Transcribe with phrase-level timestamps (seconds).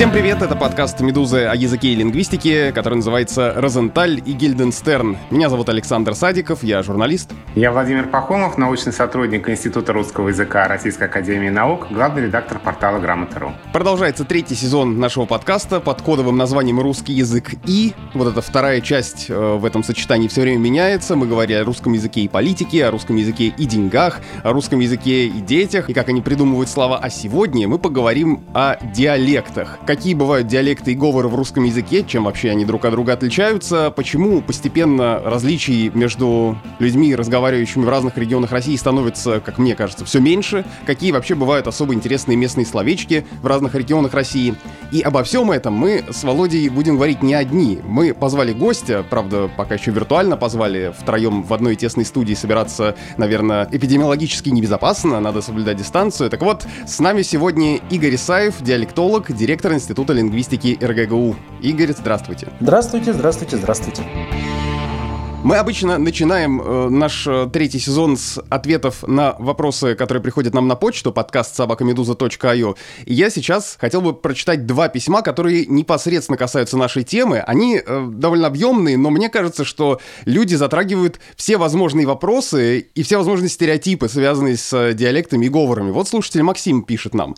[0.00, 5.18] Всем привет, это подкаст «Медузы» о языке и лингвистике, который называется «Розенталь и Гильденстерн».
[5.30, 7.32] Меня зовут Александр Садиков, я журналист.
[7.54, 13.52] Я Владимир Пахомов, научный сотрудник Института русского языка Российской Академии Наук, главный редактор портала «Грамота.ру».
[13.74, 17.92] Продолжается третий сезон нашего подкаста под кодовым названием «Русский язык и».
[18.14, 21.14] Вот эта вторая часть э, в этом сочетании все время меняется.
[21.14, 25.26] Мы говорим о русском языке и политике, о русском языке и деньгах, о русском языке
[25.26, 26.98] и детях, и как они придумывают слова.
[27.02, 32.22] А сегодня мы поговорим о диалектах какие бывают диалекты и говоры в русском языке, чем
[32.22, 38.52] вообще они друг от друга отличаются, почему постепенно различий между людьми, разговаривающими в разных регионах
[38.52, 43.46] России, становится, как мне кажется, все меньше, какие вообще бывают особо интересные местные словечки в
[43.48, 44.54] разных регионах России.
[44.92, 47.80] И обо всем этом мы с Володей будем говорить не одни.
[47.84, 53.68] Мы позвали гостя, правда, пока еще виртуально позвали, втроем в одной тесной студии собираться, наверное,
[53.72, 56.30] эпидемиологически небезопасно, надо соблюдать дистанцию.
[56.30, 61.36] Так вот, с нами сегодня Игорь Исаев, диалектолог, директор Института лингвистики РГГУ.
[61.62, 62.48] Игорь, здравствуйте.
[62.60, 64.02] Здравствуйте, здравствуйте, здравствуйте.
[65.42, 70.68] Мы обычно начинаем э, наш э, третий сезон с ответов на вопросы, которые приходят нам
[70.68, 72.76] на почту, подкаст собакамедуза.io.
[73.06, 77.38] И я сейчас хотел бы прочитать два письма, которые непосредственно касаются нашей темы.
[77.38, 83.16] Они э, довольно объемные, но мне кажется, что люди затрагивают все возможные вопросы и все
[83.16, 85.90] возможные стереотипы, связанные с диалектами и говорами.
[85.90, 87.34] Вот слушатель Максим пишет нам.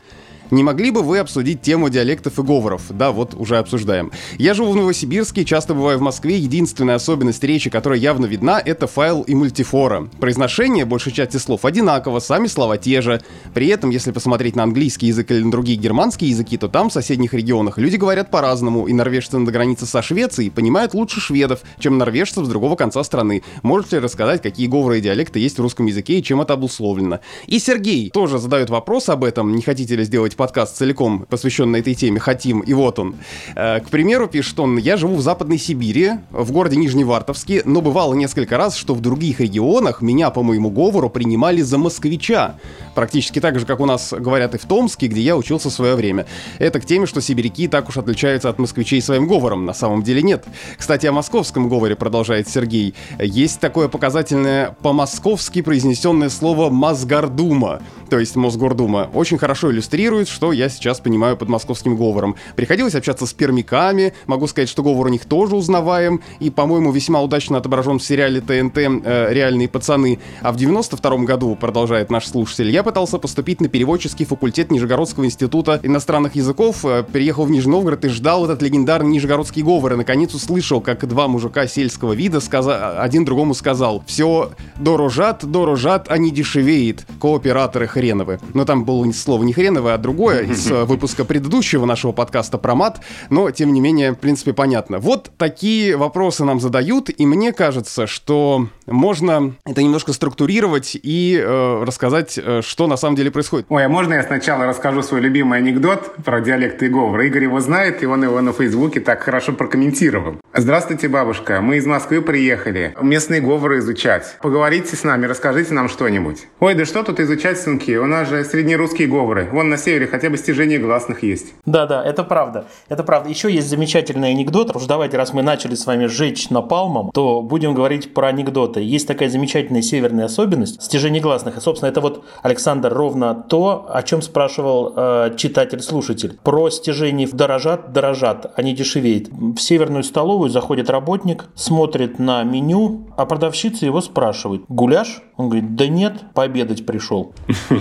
[0.53, 2.83] Не могли бы вы обсудить тему диалектов и говоров?
[2.91, 4.13] Да, вот уже обсуждаем.
[4.37, 6.37] Я живу в Новосибирске, часто бываю в Москве.
[6.37, 10.11] Единственная особенность речи, которая явно видна, это файл и мультифора.
[10.21, 13.23] Произношение большей части слов одинаково, сами слова те же.
[13.55, 16.93] При этом, если посмотреть на английский язык или на другие германские языки, то там, в
[16.93, 21.97] соседних регионах, люди говорят по-разному, и норвежцы на границе со Швецией понимают лучше шведов, чем
[21.97, 23.43] норвежцев с другого конца страны.
[23.63, 27.21] Можете рассказать, какие говоры и диалекты есть в русском языке и чем это обусловлено?
[27.47, 31.95] И Сергей тоже задает вопрос об этом, не хотите ли сделать подкаст целиком, посвященный этой
[31.95, 33.15] теме, хотим, и вот он.
[33.55, 38.15] Э, к примеру, пишет он, я живу в Западной Сибири, в городе Нижневартовске, но бывало
[38.15, 42.57] несколько раз, что в других регионах меня по моему говору принимали за москвича.
[42.97, 45.95] Практически так же, как у нас говорят и в Томске, где я учился в свое
[45.95, 46.27] время.
[46.59, 49.65] Это к теме, что сибиряки так уж отличаются от москвичей своим говором.
[49.65, 50.45] На самом деле нет.
[50.77, 52.95] Кстати, о московском говоре продолжает Сергей.
[53.21, 57.81] Есть такое показательное по-московски произнесенное слово «мазгардума»,
[58.13, 59.09] то есть Мосгордума.
[59.15, 62.37] Очень хорошо иллюстрирует, что я сейчас понимаю под московским говором.
[62.57, 67.21] Приходилось общаться с пермяками, могу сказать, что говор у них тоже узнаваем, и, по-моему, весьма
[67.21, 70.19] удачно отображен в сериале ТНТ э, «Реальные пацаны».
[70.41, 75.79] А в 92 году, продолжает наш слушатель, я пытался поступить на переводческий факультет Нижегородского института
[75.83, 80.35] иностранных языков, э, приехал в Нижний Новгород и ждал этот легендарный нижегородский говор, и наконец
[80.35, 83.01] услышал, как два мужика сельского вида сказа...
[83.01, 88.41] один другому сказал «Все дорожат, дорожат, а не дешевеет, кооператоры хреновы».
[88.55, 92.75] Но там было слово не хреновое, а другое из э, выпуска предыдущего нашего подкаста про
[92.75, 93.01] мат,
[93.31, 94.99] но тем не менее, в принципе, понятно.
[94.99, 101.85] Вот такие вопросы нам задают, и мне кажется, что можно это немножко структурировать и э,
[101.85, 103.67] рассказать, э, что на самом деле происходит.
[103.69, 107.21] Ой, а можно я сначала расскажу свой любимый анекдот про диалекты и говор?
[107.21, 110.37] Игорь его знает, и он его на Фейсбуке так хорошо прокомментировал.
[110.55, 111.61] Здравствуйте, бабушка.
[111.61, 114.37] Мы из Москвы приехали местные говоры изучать.
[114.41, 116.47] Поговорите с нами, расскажите нам что-нибудь.
[116.61, 117.97] Ой, да что тут изучать, сынки?
[117.97, 119.49] У нас же среднерусские говоры.
[119.53, 121.55] Вон на севере хотя бы стяжение гласных есть.
[121.67, 122.67] Да-да, это правда.
[122.89, 123.29] Это правда.
[123.29, 124.75] Еще есть замечательный анекдот.
[124.75, 128.81] Уж давайте, раз мы начали с вами жечь напалмом, то будем говорить про анекдоты.
[128.81, 131.57] Есть такая замечательная северная особенность стяжение гласных.
[131.57, 136.39] И, собственно, это вот, Александр, ровно то, о чем спрашивал э, читатель-слушатель.
[136.43, 139.29] Про стяжение дорожат, дорожат, а не дешевеет.
[139.29, 145.23] В северную столовую заходит работник, смотрит на меню, а продавщица его спрашивает, гуляш?
[145.37, 147.33] Он говорит, да нет, пообедать пришел.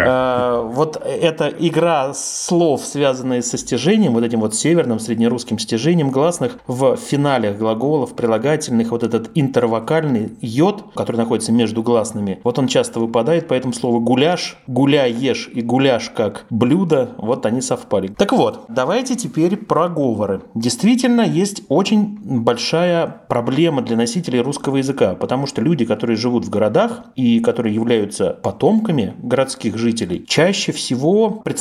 [0.00, 6.58] Э, вот эта игра слов, связанные со стяжением, вот этим вот северным среднерусским стяжением гласных
[6.66, 13.00] в финалях глаголов, прилагательных, вот этот интервокальный йод, который находится между гласными, вот он часто
[13.00, 18.08] выпадает, поэтому слово гуляш, гуляешь и гуляш как блюдо, вот они совпали.
[18.08, 20.42] Так вот, давайте теперь про говоры.
[20.54, 26.50] Действительно, есть очень большая проблема для носителей русского языка, потому что люди, которые живут в
[26.50, 31.59] городах и которые являются потомками городских жителей, чаще всего представляют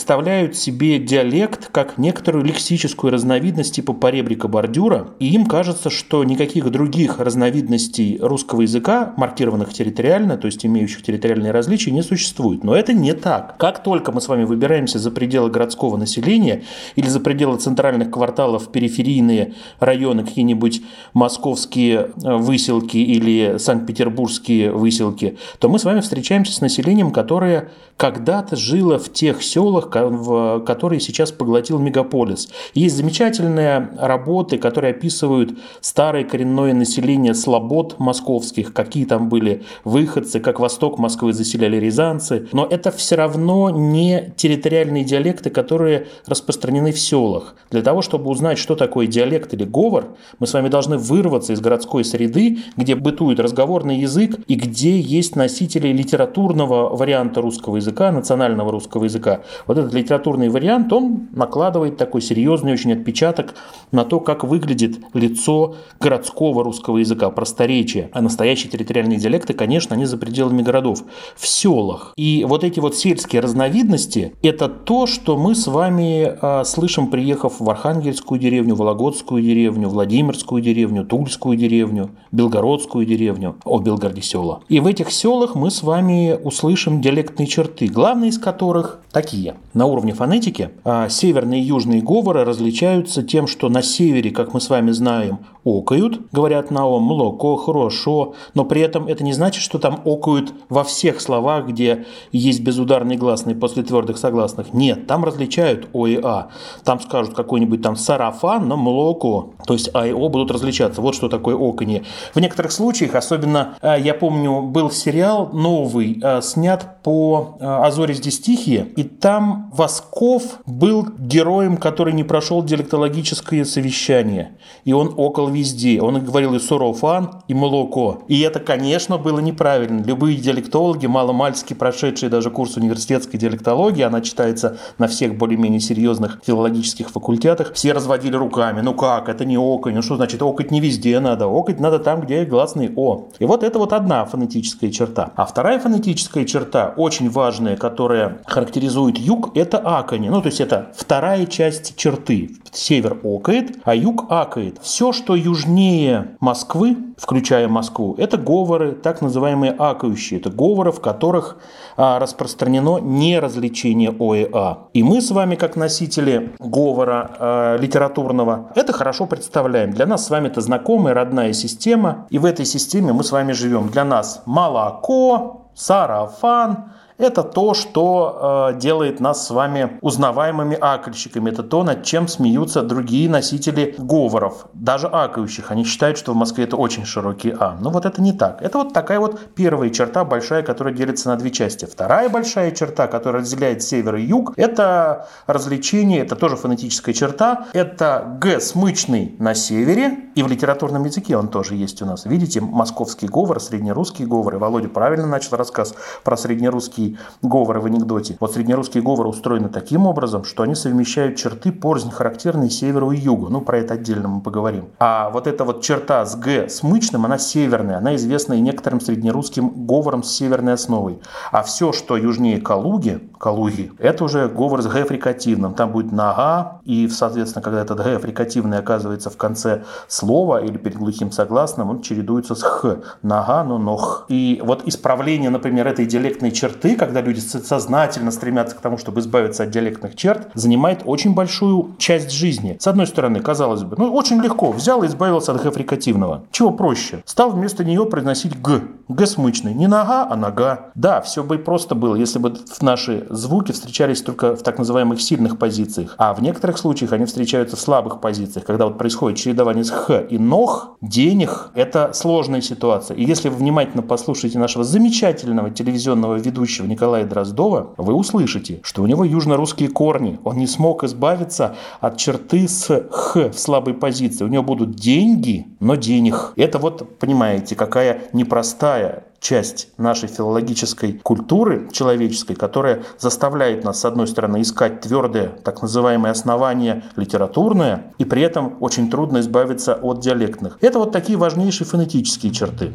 [0.56, 7.19] себе диалект как некоторую лексическую разновидность типа поребрика бордюра, и им кажется, что никаких других
[7.19, 12.63] разновидностей русского языка, маркированных территориально, то есть имеющих территориальные различия, не существует.
[12.63, 13.57] Но это не так.
[13.57, 16.63] Как только мы с вами выбираемся за пределы городского населения
[16.95, 20.81] или за пределы центральных кварталов, периферийные районы, какие-нибудь
[21.13, 28.56] московские э, выселки или санкт-петербургские выселки, то мы с вами встречаемся с населением, которое когда-то
[28.56, 32.50] жило в тех селах, селах, которые сейчас поглотил мегаполис.
[32.74, 40.60] Есть замечательные работы, которые описывают старое коренное население слобод московских, какие там были выходцы, как
[40.60, 42.48] восток Москвы заселяли рязанцы.
[42.52, 47.56] Но это все равно не территориальные диалекты, которые распространены в селах.
[47.72, 50.10] Для того, чтобы узнать, что такое диалект или говор,
[50.40, 55.36] мы с вами должны вырваться из городской среды, где бытует разговорный язык и где есть
[55.36, 59.42] носители литературного варианта русского языка, национального русского языка.
[59.66, 63.56] Вот этот литературный вариант, он накладывает такой серьезный очень отпечаток
[63.92, 68.10] на то, как выглядит лицо городского русского языка, просторечия.
[68.14, 71.04] А настоящие территориальные диалекты, конечно, они за пределами городов,
[71.36, 72.14] в селах.
[72.16, 77.60] И вот эти вот сельские разновидности– это то, что мы с вами э, слышим, приехав
[77.60, 84.62] в Архангельскую деревню, Вологодскую деревню, Владимирскую деревню, Тульскую деревню, Белгородскую деревню, о Белгороде села.
[84.70, 89.56] И в этих селах мы с вами услышим диалектные черты, главные из которых такие.
[89.74, 94.62] На уровне фонетики а, северные и южные говоры различаются тем, что на севере, как мы
[94.62, 99.62] с вами знаем, окают, говорят на ом, молоко, хорошо, но при этом это не значит,
[99.62, 104.74] что там окают во всех словах, где есть безударные гласные после твердых согласных.
[104.74, 106.50] Нет, там различают О и А.
[106.83, 111.01] Там скажут какой-нибудь там сарафан на молоко, то есть А и О будут различаться.
[111.01, 112.04] Вот что такое оканье.
[112.33, 118.13] В некоторых случаях, особенно, а, я помню, был сериал новый, а, снят по «А зори
[118.13, 124.57] здесь тихие», и там Восков был героем, который не прошел диалектологическое совещание.
[124.83, 126.01] И он около везде.
[126.01, 128.24] Он говорил и сурофан, и молоко.
[128.27, 130.04] И это, конечно, было неправильно.
[130.04, 137.10] Любые диалектологи, маломальски прошедшие даже курс университетской диалектологии, она читается на всех более-менее серьезных филологических
[137.10, 138.81] факультетах, все разводили руками.
[138.81, 139.95] Ну как, это не оконь.
[139.95, 141.45] Ну что значит, окать не везде надо.
[141.45, 143.27] Окать надо там, где гласный О.
[143.39, 145.31] И вот это вот одна фонетическая черта.
[145.36, 150.32] А вторая фонетическая черта, очень важная, которая характеризует юг, это аканье.
[150.32, 152.52] Ну, то есть это вторая часть черты.
[152.72, 154.78] Север окает, а юг акает.
[154.82, 160.40] Все, что южнее Москвы, включая Москву, это говоры, так называемые акающие.
[160.40, 161.58] Это говоры, в которых
[161.98, 164.88] а, распространено неразличение О и А.
[164.94, 169.92] И мы с вами, как носители говора а, литературного, это хорошо представляем.
[169.92, 173.52] Для нас с вами это знакомая родная система, и в этой системе мы с вами
[173.52, 173.90] живем.
[173.90, 181.50] Для нас молоко, сарафан, это то, что э, делает нас с вами узнаваемыми акальщиками.
[181.50, 185.71] Это то, над чем смеются другие носители говоров, даже акающих.
[185.71, 187.77] Они считают, что в Москве это очень широкий А.
[187.80, 188.62] Но вот это не так.
[188.62, 191.86] Это вот такая вот первая черта большая, которая делится на две части.
[191.86, 197.68] Вторая большая черта, которая разделяет север и юг, это развлечение, это тоже фонетическая черта.
[197.74, 202.25] Это Г смычный на севере, и в литературном языке он тоже есть у нас.
[202.25, 204.56] Видите, московский говор, среднерусский говор.
[204.56, 205.94] И Володя правильно начал рассказ
[206.24, 207.09] про среднерусский
[207.42, 208.38] говоры в анекдоте.
[208.40, 213.50] Вот среднерусские говоры устроены таким образом, что они совмещают черты порознь характерные северу и югу.
[213.50, 214.86] Ну, про это отдельно мы поговорим.
[215.00, 217.98] А вот эта вот черта с «г» смычным, она северная.
[217.98, 221.20] Она известна и некоторым среднерусским говором с северной основой.
[221.52, 225.74] А все, что южнее Калуги, Калуги, это уже говор с «г» фрикативным.
[225.74, 230.98] Там будет «нога», и, соответственно, когда этот «г» фрикативный оказывается в конце слова или перед
[230.98, 232.98] глухим согласным, он чередуется с «х».
[233.22, 234.26] «Нога», но «нох».
[234.30, 239.63] И вот исправление, например, этой диалектной черты, когда люди сознательно стремятся к тому, чтобы избавиться
[239.63, 242.78] от диалектных черт, занимает очень большую часть жизни.
[242.80, 246.44] С одной стороны, казалось бы, ну очень легко, взял и избавился от г фрикативного.
[246.52, 247.24] Чего проще?
[247.26, 248.81] Стал вместо нее произносить г.
[249.07, 249.74] Г смычный.
[249.74, 250.92] Не нога, а нога.
[250.95, 255.57] Да, все бы просто было, если бы наши звуки встречались только в так называемых сильных
[255.57, 256.16] позициях.
[256.18, 260.19] А в некоторых случаях они встречаются в слабых позициях, когда вот происходит чередование с х
[260.19, 261.71] и ног, денег.
[261.76, 263.16] Это сложная ситуация.
[263.16, 269.08] И если вы внимательно послушаете нашего замечательного телевизионного ведущего Николая Дроздова, вы услышите, что у
[269.08, 270.40] него южно-русские корни.
[270.44, 274.44] Он не смог избавиться от черты с «х» в слабой позиции.
[274.44, 276.54] У него будут деньги, но денег.
[276.56, 284.28] Это вот, понимаете, какая непростая часть нашей филологической культуры человеческой, которая заставляет нас, с одной
[284.28, 290.78] стороны, искать твердое, так называемое основание литературное, и при этом очень трудно избавиться от диалектных.
[290.81, 292.92] Это вот такие важнейшие фонетические черты.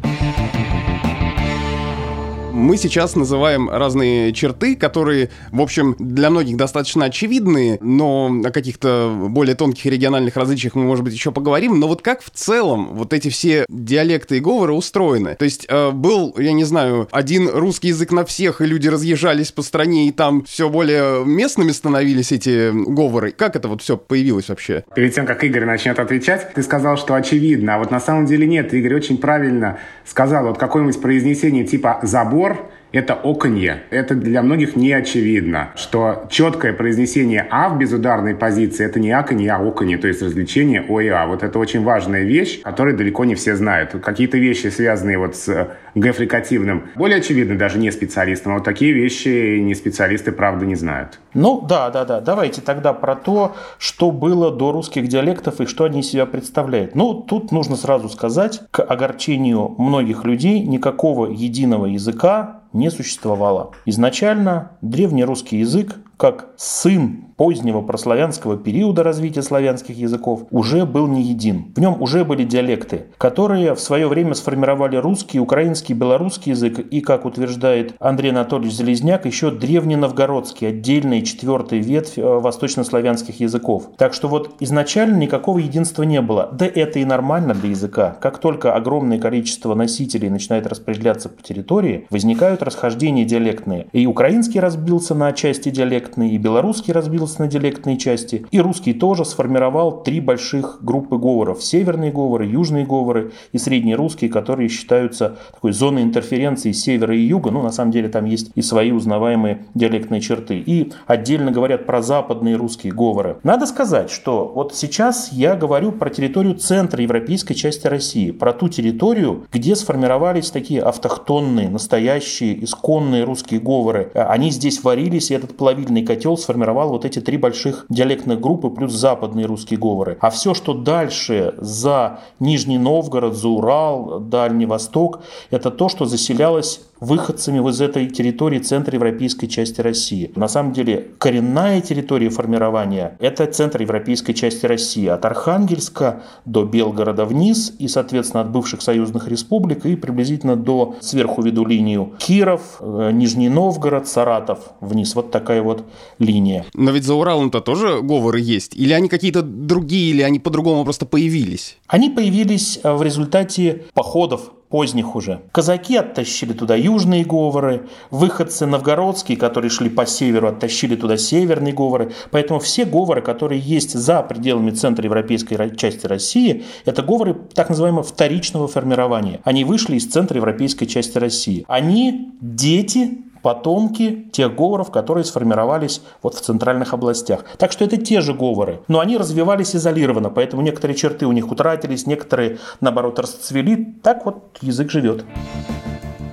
[2.54, 9.12] Мы сейчас называем разные черты, которые, в общем, для многих достаточно очевидны, но о каких-то
[9.28, 11.80] более тонких региональных различиях мы, может быть, еще поговорим.
[11.80, 15.34] Но вот как в целом вот эти все диалекты и говоры устроены?
[15.34, 19.50] То есть э, был, я не знаю, один русский язык на всех, и люди разъезжались
[19.50, 23.32] по стране, и там все более местными становились эти говоры.
[23.32, 24.84] Как это вот все появилось вообще?
[24.94, 28.46] Перед тем, как Игорь начнет отвечать, ты сказал, что очевидно, а вот на самом деле
[28.46, 28.72] нет.
[28.72, 32.43] Игорь очень правильно сказал, вот какое-нибудь произнесение типа «забор»,
[32.92, 33.82] это оконье.
[33.90, 39.52] Это для многих не очевидно, что четкое произнесение «а» в безударной позиции– это не аконье,
[39.52, 41.26] а оконье, то есть развлечение «о» и «а».
[41.26, 43.92] Вот это очень важная вещь, которую далеко не все знают.
[44.02, 49.58] Какие-то вещи, связанные вот с Г-фрикативным, более очевидны даже не специалистам, а вот такие вещи
[49.58, 51.20] не специалисты, правда, не знают.
[51.34, 52.20] Ну, да, да, да.
[52.20, 56.94] Давайте тогда про то, что было до русских диалектов и что они из себя представляют.
[56.94, 63.70] Ну, тут нужно сразу сказать, к огорчению многих людей никакого единого языка не существовало.
[63.86, 71.72] Изначально древнерусский язык как сын позднего прославянского периода развития славянских языков уже был не един.
[71.74, 77.00] В нем уже были диалекты, которые в свое время сформировали русский, украинский, белорусский язык и,
[77.00, 83.90] как утверждает Андрей Анатольевич Залезняк, еще древненовгородский, отдельный четвертый ветвь э, восточнославянских языков.
[83.96, 86.48] Так что вот изначально никакого единства не было.
[86.52, 88.16] Да это и нормально для языка.
[88.20, 93.86] Как только огромное количество носителей начинает распределяться по территории, возникают расхождения диалектные.
[93.92, 98.92] И украинский разбился на части диалектные, диалектный, и белорусский разбился на диалектные части, и русский
[98.92, 101.62] тоже сформировал три больших группы говоров.
[101.62, 107.50] Северные говоры, южные говоры и среднерусские, которые считаются такой зоной интерференции севера и юга.
[107.50, 110.58] Ну, на самом деле, там есть и свои узнаваемые диалектные черты.
[110.58, 113.36] И отдельно говорят про западные русские говоры.
[113.42, 118.68] Надо сказать, что вот сейчас я говорю про территорию центра европейской части России, про ту
[118.68, 124.10] территорию, где сформировались такие автохтонные, настоящие, исконные русские говоры.
[124.14, 128.92] Они здесь варились, и этот плавильный котел сформировал вот эти три больших диалектных группы плюс
[128.92, 130.16] западные русские говоры.
[130.20, 135.20] А все, что дальше за Нижний Новгород, за Урал, Дальний Восток,
[135.50, 140.30] это то, что заселялось выходцами из этой территории центра европейской части России.
[140.36, 145.06] На самом деле коренная территория формирования– это центр европейской части России.
[145.06, 151.42] От Архангельска до Белгорода вниз и, соответственно, от бывших союзных республик и приблизительно до, сверху
[151.42, 155.14] веду линию, Киров, э, Нижний Новгород, Саратов вниз.
[155.14, 155.84] Вот такая вот
[156.18, 156.64] линия.
[156.74, 158.74] Но ведь за Уралом-то тоже говоры есть?
[158.74, 161.78] Или они какие-то другие, или они по-другому просто появились?
[161.86, 165.40] Они появились э, в результате походов поздних уже.
[165.52, 172.12] Казаки оттащили туда южные говоры, выходцы новгородские, которые шли по северу, оттащили туда северные говоры.
[172.32, 178.02] Поэтому все говоры, которые есть за пределами центра европейской части России, это говоры так называемого
[178.02, 179.38] вторичного формирования.
[179.44, 181.64] Они вышли из центра европейской части России.
[181.68, 187.44] Они дети потомки тех говоров, которые сформировались вот в центральных областях.
[187.58, 191.52] Так что это те же говоры, но они развивались изолированно, поэтому некоторые черты у них
[191.52, 193.94] утратились, некоторые, наоборот, расцвели.
[194.02, 195.26] Так вот язык живет.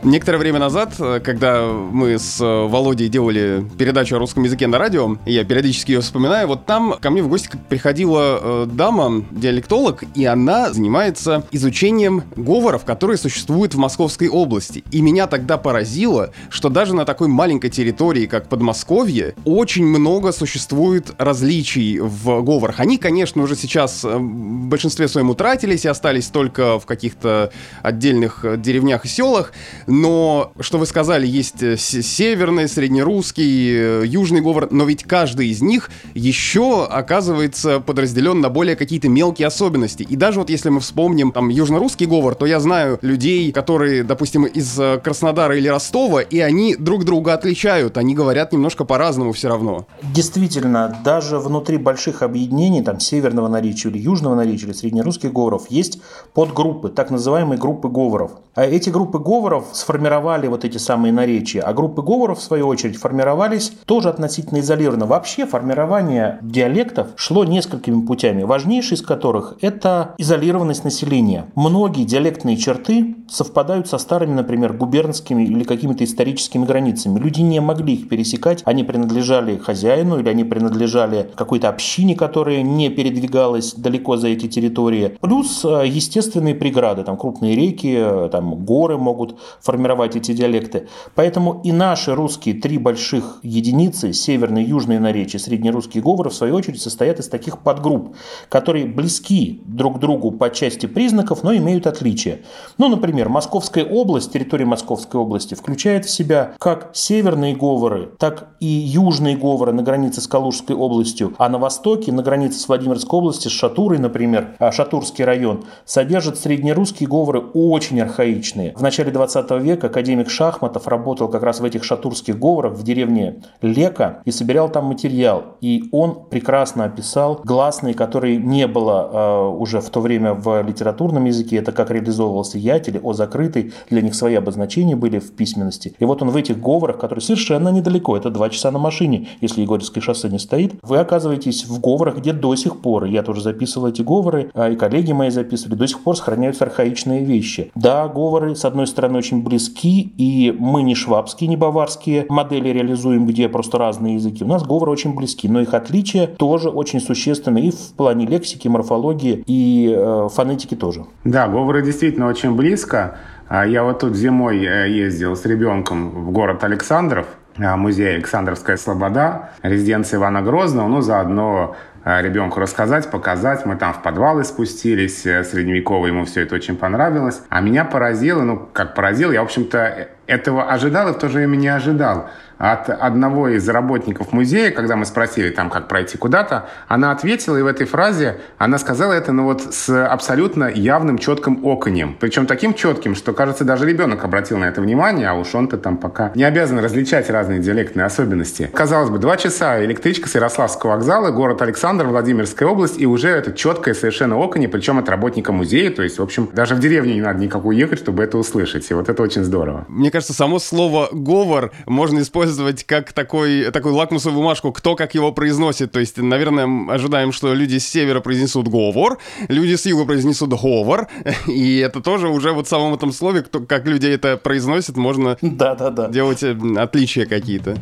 [0.04, 4.80] Некоторое время назад, э, когда мы с э, Володей делали передачу о русском языке на
[4.80, 10.04] радио, я периодически ее вспоминаю, вот там ко мне в гости приходила э, дама, диалектолог,
[10.16, 14.84] и она занимается изучением говоров, которые существуют в Московской области.
[14.90, 21.12] И меня тогда поразило, что даже на такой маленькой территории, как Подмосковье, очень много существует
[21.20, 22.80] различий в говорах.
[22.80, 27.52] Они, конечно, уже сейчас в большинстве своем утратились и остались только в каких-то
[27.84, 29.54] отдельных деревнях и селах,
[29.92, 35.62] но, что вы сказали, есть э, северный, среднерусский, э, южный говор, но ведь каждый из
[35.62, 40.04] них еще оказывается подразделен на более какие-то мелкие особенности.
[40.04, 44.46] И даже вот если мы вспомним там южнорусский говор, то я знаю людей, которые, допустим,
[44.46, 49.50] из э, Краснодара или Ростова, и они друг друга отличают, они говорят немножко по-разному все
[49.50, 49.88] равно.
[50.16, 56.02] Действительно, даже внутри больших объединений, там, северного наречия или южного наречия, или среднерусских говоров, есть
[56.34, 58.32] подгруппы, так называемые группы говоров.
[58.56, 62.98] А эти группы говоров сформировали вот эти самые наречия, а группы говоров, в свою очередь,
[62.98, 65.06] формировались тоже относительно изолированно.
[65.06, 71.46] Вообще формирование диалектов шло несколькими путями, важнейший из которых– это изолированность населения.
[71.56, 77.20] Многие диалектные черты совпадают со старыми, например, губернскими или какими-то историческими границами.
[77.20, 82.90] Люди не могли их пересекать, они принадлежали хозяину или они принадлежали какой-то общине, которая не
[82.90, 85.18] передвигалась далеко за эти территории.
[85.22, 89.71] Плюс э, естественные преграды, там крупные реки, э, там горы могут формировать
[90.16, 90.88] эти диалекты.
[91.16, 96.82] Поэтому и наши русские три больших единицы, северные, южные наречия, среднерусские говоры, в свою очередь,
[96.82, 98.16] состоят из таких подгрупп,
[98.50, 102.42] которые близки друг другу по части признаков, но имеют отличия.
[102.78, 108.66] Ну, например, Московская область, территория Московской области включает в себя как северные говоры, так и
[108.66, 113.52] южные говоры на границе с Калужской областью, а на востоке, на границе с Владимирской областью,
[113.52, 118.74] с Шатурой, например, а Шатурский район, содержит среднерусские говоры очень архаичные.
[118.76, 123.44] В начале 20 века академик Шахматов работал как раз в этих шатурских говорах в деревне
[123.62, 125.58] Лека и собирал там материал.
[125.62, 131.26] И он прекрасно описал гласные, которые не было э, уже в то время в литературном
[131.26, 131.58] языке.
[131.58, 133.74] Это как реализовывался ятель, о закрытый.
[133.90, 135.96] Для них свои обозначения были в письменности.
[136.00, 139.62] И вот он в этих говорах, которые совершенно недалеко, это два часа на машине, если
[139.62, 143.88] Егорьевское шоссе не стоит, вы оказываетесь в говорах, где до сих пор, я тоже записывал
[143.88, 147.72] эти говоры, а и коллеги мои записывали, до сих пор сохраняются архаичные вещи.
[147.76, 153.26] Да, говоры, с одной стороны, очень близки, и мы не швабские, не баварские модели реализуем,
[153.26, 154.44] где просто разные языки.
[154.44, 158.68] У нас говоры очень близки, но их отличия тоже очень существенны и в плане лексики,
[158.70, 161.06] морфологии и э, фонетики тоже.
[161.26, 163.18] Да, говоры действительно очень близко.
[163.50, 167.28] А я вот тут зимой э, ездил с ребенком в город Александров,
[167.64, 173.66] а, музей Александровская Слобода, резиденция Ивана Грозного, ну, заодно а, ребенку рассказать, показать.
[173.66, 177.44] Мы там в подвалы спустились, э, средневеково ему все это очень понравилось.
[177.50, 181.30] А меня поразило, ну, как поразило, я, в общем-то, э, этого ожидал и в то
[181.30, 182.30] же время не ожидал
[182.62, 187.64] от одного из работников музея, когда мы спросили там, как пройти куда-то, она ответила, и
[187.64, 192.16] в этой фразе она сказала это, ну вот с абсолютно явным четким оконем.
[192.20, 195.98] Причем таким четким, что, кажется, даже ребенок обратил на это внимание, а уж он-то там
[195.98, 198.70] пока не обязан различать разные диалектные особенности.
[198.72, 203.54] Казалось бы, два часа электричка с Ярославского вокзала, город Александр, Владимирская область, и уже это
[203.54, 207.22] четкое совершенно оконе, причем от работника музея, то есть, в общем, даже в деревню не
[207.22, 209.86] надо никак уехать, чтобы это услышать, и вот это очень здорово.
[209.88, 215.16] Мне кажется, само слово «говор» можно использовать использовать как такой, такую лакмусовую бумажку, кто как
[215.16, 215.92] его произносит.
[215.92, 219.18] То есть, наверное, ожидаем, что люди с севера произнесут говор,
[219.48, 221.08] люди с юга произнесут говор,
[221.48, 225.38] и это тоже уже вот в самом этом слове, кто, как люди это произносят, можно
[225.42, 226.10] да, да, да.
[226.10, 227.78] делать э, отличия какие-то.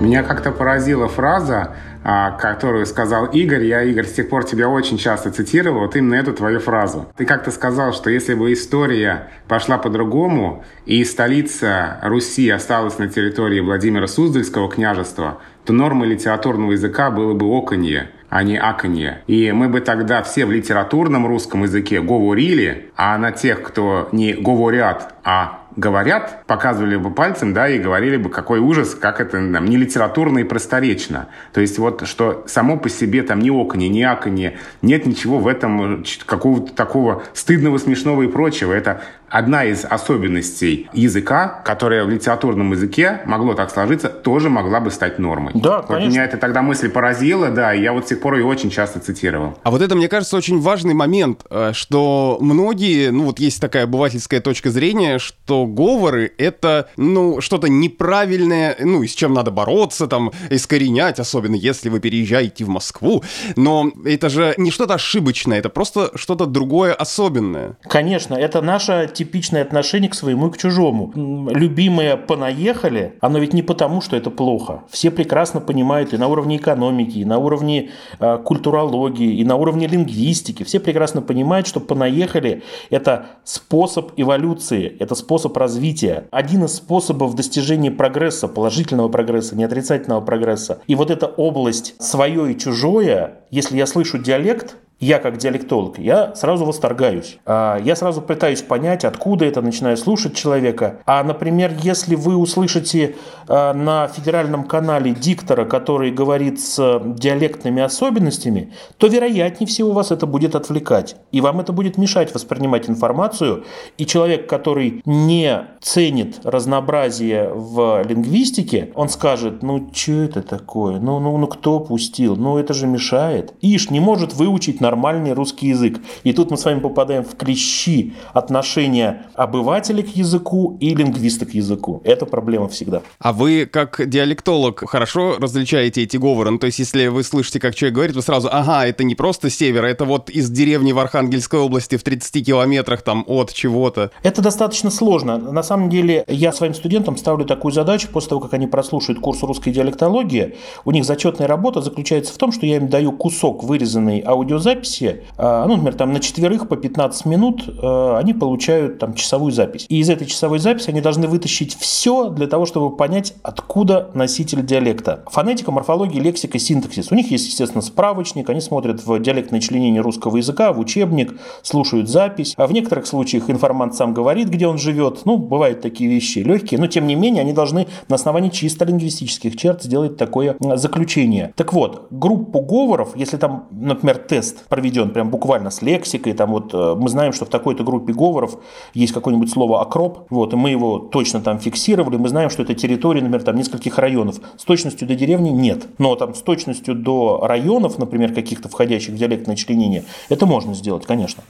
[0.00, 3.64] Меня как-то поразила фраза которую сказал Игорь.
[3.64, 7.06] Я, Игорь, с тех пор тебя очень часто цитировал, вот именно эту твою фразу.
[7.16, 13.60] Ты как-то сказал, что если бы история пошла по-другому, и столица Руси осталась на территории
[13.60, 19.22] Владимира Суздальского княжества, то нормой литературного языка было бы оконье, а не аконье.
[19.26, 24.32] И мы бы тогда все в литературном русском языке говорили, а на тех, кто не
[24.32, 29.64] говорят, а говорят, показывали бы пальцем, да, и говорили бы, какой ужас, как это там,
[29.64, 31.28] не литературно и просторечно.
[31.52, 35.46] То есть вот, что само по себе там ни оконе, ни аконе, нет ничего в
[35.46, 38.72] этом какого-то такого стыдного, смешного и прочего.
[38.72, 44.90] Это одна из особенностей языка, которая в литературном языке могло так сложиться, тоже могла бы
[44.90, 45.52] стать нормой.
[45.54, 46.10] Да, вот конечно.
[46.10, 49.00] Меня это тогда мысль поразила, да, и я вот с тех пор ее очень часто
[49.00, 49.58] цитировал.
[49.62, 53.84] А вот это, мне кажется, очень важный момент, э, что многие, ну вот есть такая
[53.84, 60.06] обывательская точка зрения, что говоры— это, ну, что-то неправильное, ну, и с чем надо бороться,
[60.06, 63.22] там, искоренять, особенно если вы переезжаете в Москву.
[63.56, 67.76] Но это же не что-то ошибочное, это просто что-то другое особенное.
[67.88, 71.12] Конечно, это наша типичное отношение к своему и к чужому.
[71.50, 74.84] Любимое «понаехали», оно ведь не потому, что это плохо.
[74.88, 79.86] Все прекрасно понимают и на уровне экономики, и на уровне э, культурологии, и на уровне
[79.88, 80.62] лингвистики.
[80.62, 86.24] Все прекрасно понимают, что «понаехали»— это способ эволюции, это способ развития.
[86.30, 90.80] Один из способов достижения прогресса, положительного прогресса, не отрицательного прогресса.
[90.86, 96.34] И вот эта область свое и чужое, если я слышу диалект, я как диалектолог, я
[96.34, 97.38] сразу восторгаюсь.
[97.46, 101.00] А, я сразу пытаюсь понять, откуда это, начинаю слушать человека.
[101.06, 103.16] А, например, если вы услышите
[103.48, 110.26] а, на федеральном канале диктора, который говорит с диалектными особенностями, то вероятнее всего вас это
[110.26, 111.16] будет отвлекать.
[111.32, 113.64] И вам это будет мешать воспринимать информацию.
[113.96, 121.00] И человек, который не ценит разнообразие в лингвистике, он скажет, ну что это такое?
[121.00, 122.36] Ну, ну, ну кто пустил?
[122.36, 123.54] Ну это же мешает.
[123.62, 126.00] Иш не может выучить на нормальный русский язык.
[126.24, 131.54] И тут мы с вами попадаем в клещи отношения обывателей к языку и лингвиста к
[131.54, 132.02] языку.
[132.04, 133.02] Это проблема всегда.
[133.20, 136.50] А вы, как диалектолог, хорошо различаете эти говоры?
[136.50, 139.48] Ну, то есть, если вы слышите, как человек говорит, вы сразу, ага, это не просто
[139.48, 144.10] север, это вот из деревни в Архангельской области в 30 километрах там от чего-то.
[144.24, 145.38] Это достаточно сложно.
[145.38, 149.42] На самом деле, я своим студентам ставлю такую задачу, после того, как они прослушают курс
[149.42, 154.22] русской диалектологии, у них зачетная работа заключается в том, что я им даю кусок вырезанной
[154.26, 159.14] аудиозаписи, записи, а, ну, например, там на четверых по 15 минут а, они получают там
[159.14, 159.86] часовую запись.
[159.88, 164.64] И из этой часовой записи они должны вытащить все для того, чтобы понять, откуда носитель
[164.64, 165.24] диалекта.
[165.30, 167.10] Фонетика, морфология, лексика, синтаксис.
[167.10, 172.08] У них есть, естественно, справочник, они смотрят в диалектное членение русского языка, в учебник, слушают
[172.08, 172.54] запись.
[172.56, 175.22] А в некоторых случаях информант сам говорит, где он живет.
[175.24, 179.56] Ну, бывают такие вещи легкие, но тем не менее они должны на основании чисто лингвистических
[179.56, 181.52] черт сделать такое заключение.
[181.56, 186.72] Так вот, группу говоров, если там, например, тест проведен прям буквально с лексикой, там вот
[186.72, 188.56] э, мы знаем, что в такой-то группе говоров
[188.94, 192.74] есть какое-нибудь слово «окроп», вот, и мы его точно там фиксировали, мы знаем, что это
[192.74, 194.36] территория, например, там нескольких районов.
[194.56, 199.16] С точностью до деревни нет, но там с точностью до районов, например, каких-то входящих в
[199.16, 201.42] диалектное членение, это можно сделать, конечно.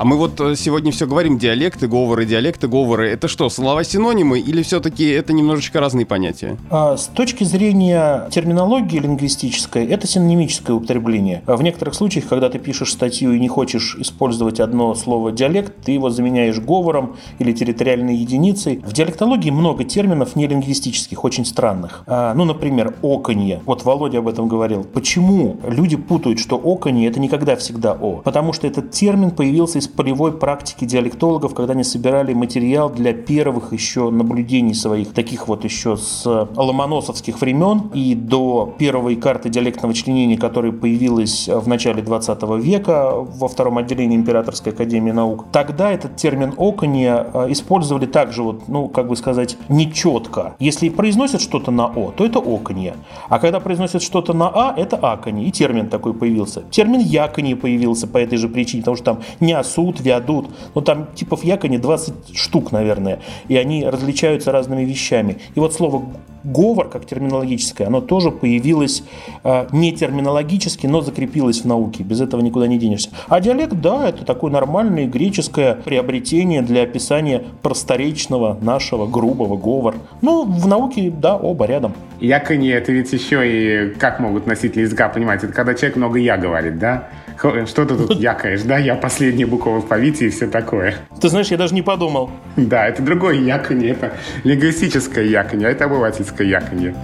[0.00, 3.10] А мы вот э, сегодня все говорим диалекты, говоры, диалекты, говоры.
[3.10, 6.56] Это что, слова-синонимы или все-таки это немножечко разные понятия?
[6.70, 11.42] А, с точки зрения терминологии лингвистической, это синонимическое употребление.
[11.44, 15.74] А в некоторых случаях, когда ты пишешь статью и не хочешь использовать одно слово диалект,
[15.84, 18.80] ты его заменяешь говором или территориальной единицей.
[18.82, 22.04] В диалектологии много терминов не лингвистических, очень странных.
[22.06, 23.60] А, ну, например, оконье.
[23.66, 24.82] Вот Володя об этом говорил.
[24.82, 28.22] Почему люди путают, что оконье это никогда всегда о?
[28.24, 33.72] Потому что этот термин появился из полевой практики диалектологов, когда они собирали материал для первых
[33.72, 36.26] еще наблюдений своих, таких вот еще с
[36.56, 43.48] ломоносовских времен и до первой карты диалектного членения, которая появилась в начале 20 века во
[43.48, 45.46] втором отделении Императорской академии наук.
[45.52, 50.54] Тогда этот термин оконье э, использовали также вот, ну, как бы сказать, нечетко.
[50.58, 52.94] Если произносят что-то на о, то это оконье.
[53.28, 55.46] А когда произносят что-то на а, это аконье.
[55.46, 56.62] И термин такой появился.
[56.70, 60.50] Термин яконье появился по этой же причине, потому что там не особо суд, виадут.
[60.74, 63.18] Ну, там типов якони 20 штук, наверное.
[63.48, 65.38] И они различаются разными вещами.
[65.54, 66.02] И вот слово
[66.44, 69.02] говор, как терминологическое, оно тоже появилось
[69.44, 72.02] э, не терминологически, но закрепилось в науке.
[72.02, 73.10] Без этого никуда не денешься.
[73.28, 79.94] А диалект, да, это такое нормальное греческое приобретение для описания просторечного нашего грубого говор.
[80.22, 81.94] Ну, в науке, да, оба рядом.
[82.20, 85.44] Якони это ведь еще и как могут носители языка понимать?
[85.44, 87.08] Это когда человек много «я» говорит, да?
[87.40, 88.76] Что ты тут якаешь, да?
[88.76, 90.96] Я последняя буква в алфавите и все такое.
[91.22, 92.28] Ты знаешь, я даже не подумал.
[92.56, 94.12] Да, это другое яконье, это
[94.44, 96.94] лингвистическое яконье, а это обывательское яконье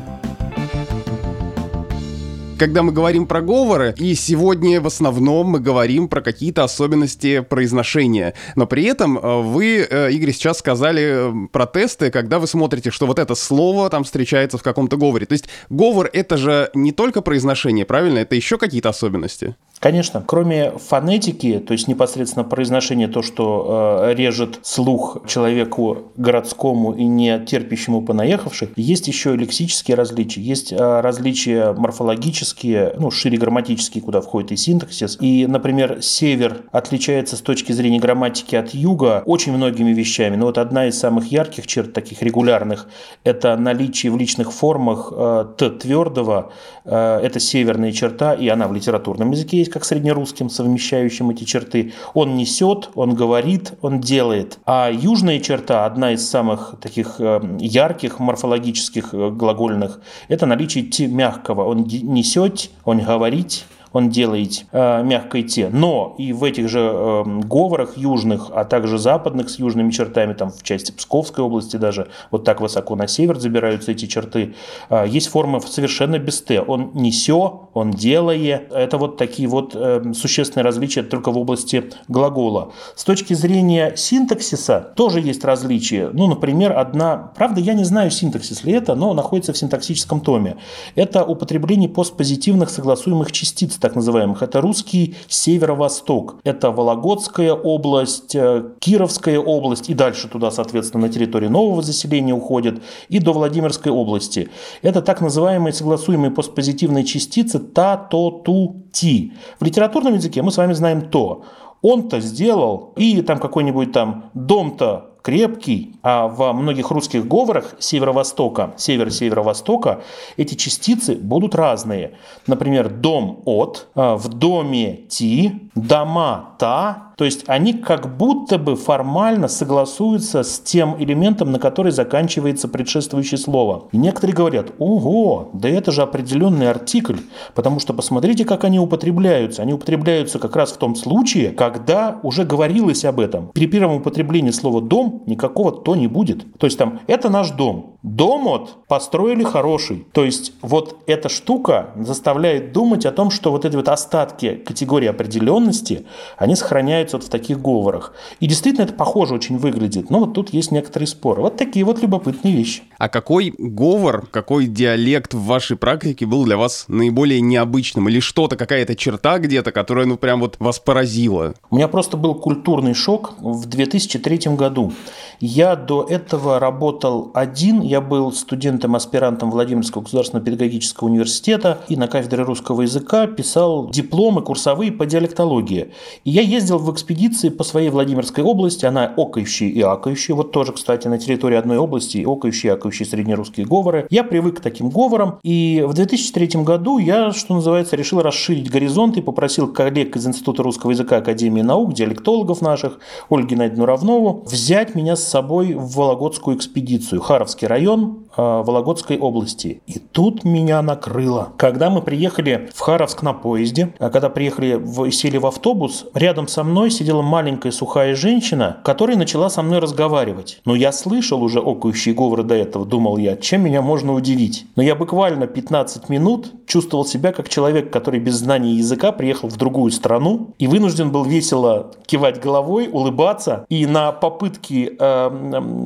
[2.58, 8.34] когда мы говорим про говоры, и сегодня в основном мы говорим про какие-то особенности произношения.
[8.54, 13.06] Но при этом э, вы, э, Игорь, сейчас сказали про тесты, когда вы смотрите, что
[13.06, 15.26] вот это слово там встречается в каком-то говоре.
[15.26, 18.20] То есть говор— это же не только произношение, правильно?
[18.20, 19.54] Это еще какие-то особенности?
[19.78, 27.04] Конечно, кроме фонетики, то есть непосредственно произношения, то, что э, режет слух человеку городскому и
[27.04, 34.22] не терпящему понаехавших, есть еще лексические различия, есть э, различия морфологические, ну, шире грамматические, куда
[34.22, 35.18] входит и синтаксис.
[35.20, 40.36] И, например, север отличается с точки зрения грамматики от юга очень многими вещами.
[40.36, 42.88] Но вот одна из самых ярких черт, таких регулярных,
[43.24, 46.52] это наличие в личных формах э, т твердого,
[46.86, 51.92] э, это северная черта, и она в литературном языке есть как среднерусским, совмещающим эти черты.
[52.14, 54.58] Он несет, он говорит, он делает.
[54.64, 61.64] А южная черта, одна из самых таких э, ярких морфологических э, глагольных, это наличие мягкого.
[61.64, 63.64] Он несет, он говорит,
[63.96, 65.70] он делает э, мягкое те.
[65.72, 70.50] Но и в этих же э, говорах южных, а также западных с южными чертами, там
[70.50, 74.54] в части Псковской области даже, вот так высоко на север забираются эти черты,
[74.90, 76.60] э, есть формы совершенно без «т».
[76.60, 78.70] Он не сё, он делает.
[78.70, 82.72] Это вот такие вот э, существенные различия только в области глагола.
[82.96, 86.10] С точки зрения синтаксиса тоже есть различия.
[86.12, 87.32] Ну, например, одна...
[87.34, 90.58] Правда, я не знаю, синтаксис ли это, но находится в синтаксическом томе.
[90.96, 94.42] Это употребление постпозитивных согласуемых частиц, так называемых.
[94.42, 96.36] Это русский северо-восток.
[96.44, 102.82] Это Вологодская область, э, Кировская область и дальше туда, соответственно, на территории нового заселения уходит
[103.08, 104.48] и до Владимирской области.
[104.82, 109.32] Это так называемые согласуемые постпозитивные частицы та, то, ту, ти.
[109.60, 111.42] В литературном языке мы с вами знаем то.
[111.82, 120.04] Он-то сделал, и там какой-нибудь там дом-то крепкий, а во многих русских говорах северо-востока, север-северо-востока
[120.36, 122.12] эти частицы будут разные.
[122.46, 128.76] Например, дом от, а, в доме ти, дома та, то есть они как будто бы
[128.76, 133.88] формально согласуются с тем элементом, на который заканчивается предшествующее слово.
[133.92, 137.16] И некоторые говорят, ого, да это же определенный артикль,
[137.54, 139.62] потому что посмотрите, как они употребляются.
[139.62, 143.48] Они употребляются как раз в том случае, когда уже говорилось об этом.
[143.54, 146.44] При первом употреблении слова «дом» никакого «то» не будет.
[146.58, 147.95] То есть там «это наш дом».
[148.06, 150.06] Дом вот построили хороший.
[150.12, 155.08] То есть вот эта штука заставляет думать о том, что вот эти вот остатки категории
[155.08, 158.14] определенности, они сохраняются вот в таких говорах.
[158.38, 160.08] И действительно это похоже очень выглядит.
[160.08, 161.42] Но вот тут есть некоторые споры.
[161.42, 162.84] Вот такие вот любопытные вещи.
[162.96, 168.08] А какой говор, какой диалект в вашей практике был для вас наиболее необычным?
[168.08, 171.54] Или что-то, какая-то черта где-то, которая ну прям вот вас поразила?
[171.70, 174.92] У меня просто был культурный шок в 2003 году.
[175.40, 182.08] Я до этого работал один, я я был студентом-аспирантом Владимирского государственного педагогического университета и на
[182.08, 185.92] кафедре русского языка писал дипломы курсовые по диалектологии.
[186.24, 190.72] И я ездил в экспедиции по своей Владимирской области, она окающая и акающая, вот тоже,
[190.72, 194.06] кстати, на территории одной области окающие и акающие среднерусские говоры.
[194.10, 199.16] Я привык к таким говорам, и в 2003 году я, что называется, решил расширить горизонт
[199.16, 202.98] и попросил коллег из Института русского языка Академии наук, диалектологов наших,
[203.30, 207.22] Ольги Найдну Равнову, взять меня с собой в Вологодскую экспедицию.
[207.22, 209.80] Харовский район, Э, Вологодской области.
[209.86, 211.52] И тут меня накрыло.
[211.56, 216.48] Когда мы приехали в Харовск на поезде, а когда приехали в, сели в автобус, рядом
[216.48, 220.60] со мной сидела маленькая сухая женщина, которая начала со мной разговаривать.
[220.64, 224.66] Но я слышал уже окающие говоры до этого, думал я, чем меня можно удивить.
[224.76, 229.56] Но я буквально 15 минут чувствовал себя как человек, который без знания языка приехал в
[229.56, 235.30] другую страну и вынужден был весело кивать головой, улыбаться и на попытки э,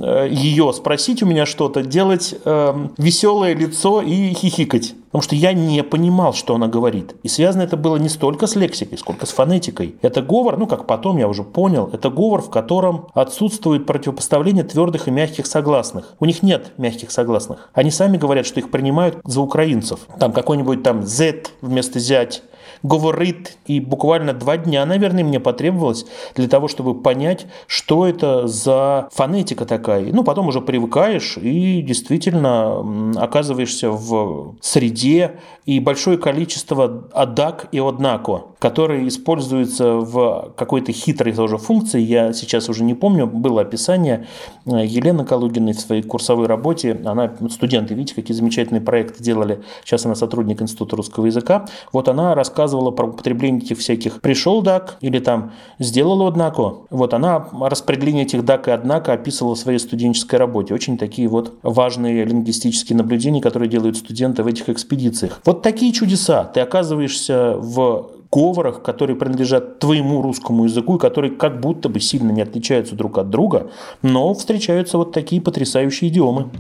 [0.03, 4.94] э, ее спросить у меня что-то делать э, веселое лицо и хихикать.
[5.11, 7.16] Потому что я не понимал, что она говорит.
[7.24, 9.96] И связано это было не столько с лексикой, сколько с фонетикой.
[10.03, 15.09] Это говор, ну как потом я уже понял, это говор, в котором отсутствует противопоставление твердых
[15.09, 16.14] и мягких согласных.
[16.20, 17.70] У них нет мягких согласных.
[17.74, 20.00] Они сами говорят, что их принимают за украинцев.
[20.20, 22.44] Там какой-нибудь там Z вместо зять
[22.83, 29.09] говорит, и буквально два дня, наверное, мне потребовалось для того, чтобы понять, что это за
[29.12, 30.12] фонетика такая.
[30.12, 38.43] Ну, потом уже привыкаешь и действительно оказываешься в среде и большое количество адак и однако,
[38.59, 42.01] которые используются в какой-то хитрой тоже функции.
[42.01, 44.27] Я сейчас уже не помню, было описание
[44.66, 47.01] э, Елены Калугиной в своей курсовой работе.
[47.05, 49.62] Она студенты, видите, какие замечательные проекты делали.
[49.85, 51.66] Сейчас она сотрудник Института русского языка.
[51.93, 56.75] Вот она рассказывала рассказывала про употребление этих всяких «пришел дак» или там «сделал однако».
[56.91, 60.73] Вот она распределение этих дак и однако описывала в своей студенческой работе.
[60.75, 65.41] Очень такие вот важные лингвистические наблюдения, которые делают студенты в этих экспедициях.
[65.45, 66.45] Вот такие чудеса.
[66.45, 72.31] Ты оказываешься в говорах, которые принадлежат твоему русскому языку и которые как будто бы сильно
[72.31, 73.71] не отличаются друг от друга,
[74.03, 76.51] но встречаются вот такие потрясающие идиомы.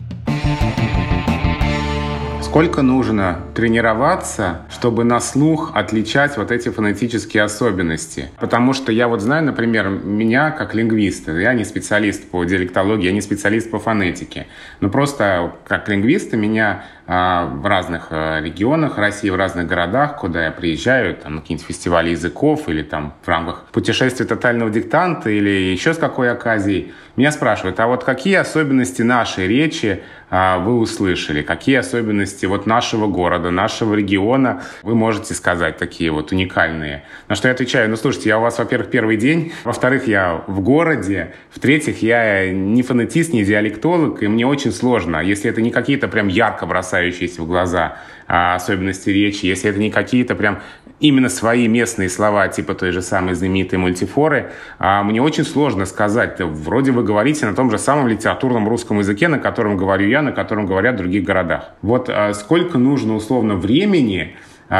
[2.50, 8.28] Сколько нужно тренироваться, чтобы на слух отличать вот эти фонетические особенности?
[8.40, 13.12] Потому что я вот знаю, например, меня как лингвиста, я не специалист по диалектологии, я
[13.12, 14.48] не специалист по фонетике,
[14.80, 20.52] но просто как лингвиста меня в разных а, регионах России, в разных городах, куда я
[20.52, 25.92] приезжаю, там, на какие-нибудь фестивали языков или там в рамках путешествия тотального диктанта или еще
[25.92, 31.42] с какой оказией, меня спрашивают, а вот какие особенности нашей речи а, вы услышали?
[31.42, 37.02] Какие особенности вот нашего города, нашего региона вы можете сказать такие вот уникальные?
[37.28, 40.60] На что я отвечаю, ну слушайте, я у вас, во-первых, первый день, во-вторых, я в
[40.60, 46.06] городе, в-третьих, я не фонетист, не диалектолог, и мне очень сложно, если это не какие-то
[46.06, 46.64] прям ярко
[47.00, 47.96] бросающиеся в глаза
[48.28, 50.60] а, особенности речи, если это не какие-то прям
[51.00, 56.40] именно свои местные слова, типа той же самой знаменитой мультифоры, а, мне очень сложно сказать.
[56.40, 60.32] Вроде вы говорите на том же самом литературном русском языке, на котором говорю я, на
[60.32, 61.70] котором говорят в других городах.
[61.82, 64.36] Вот а, сколько нужно условно времени,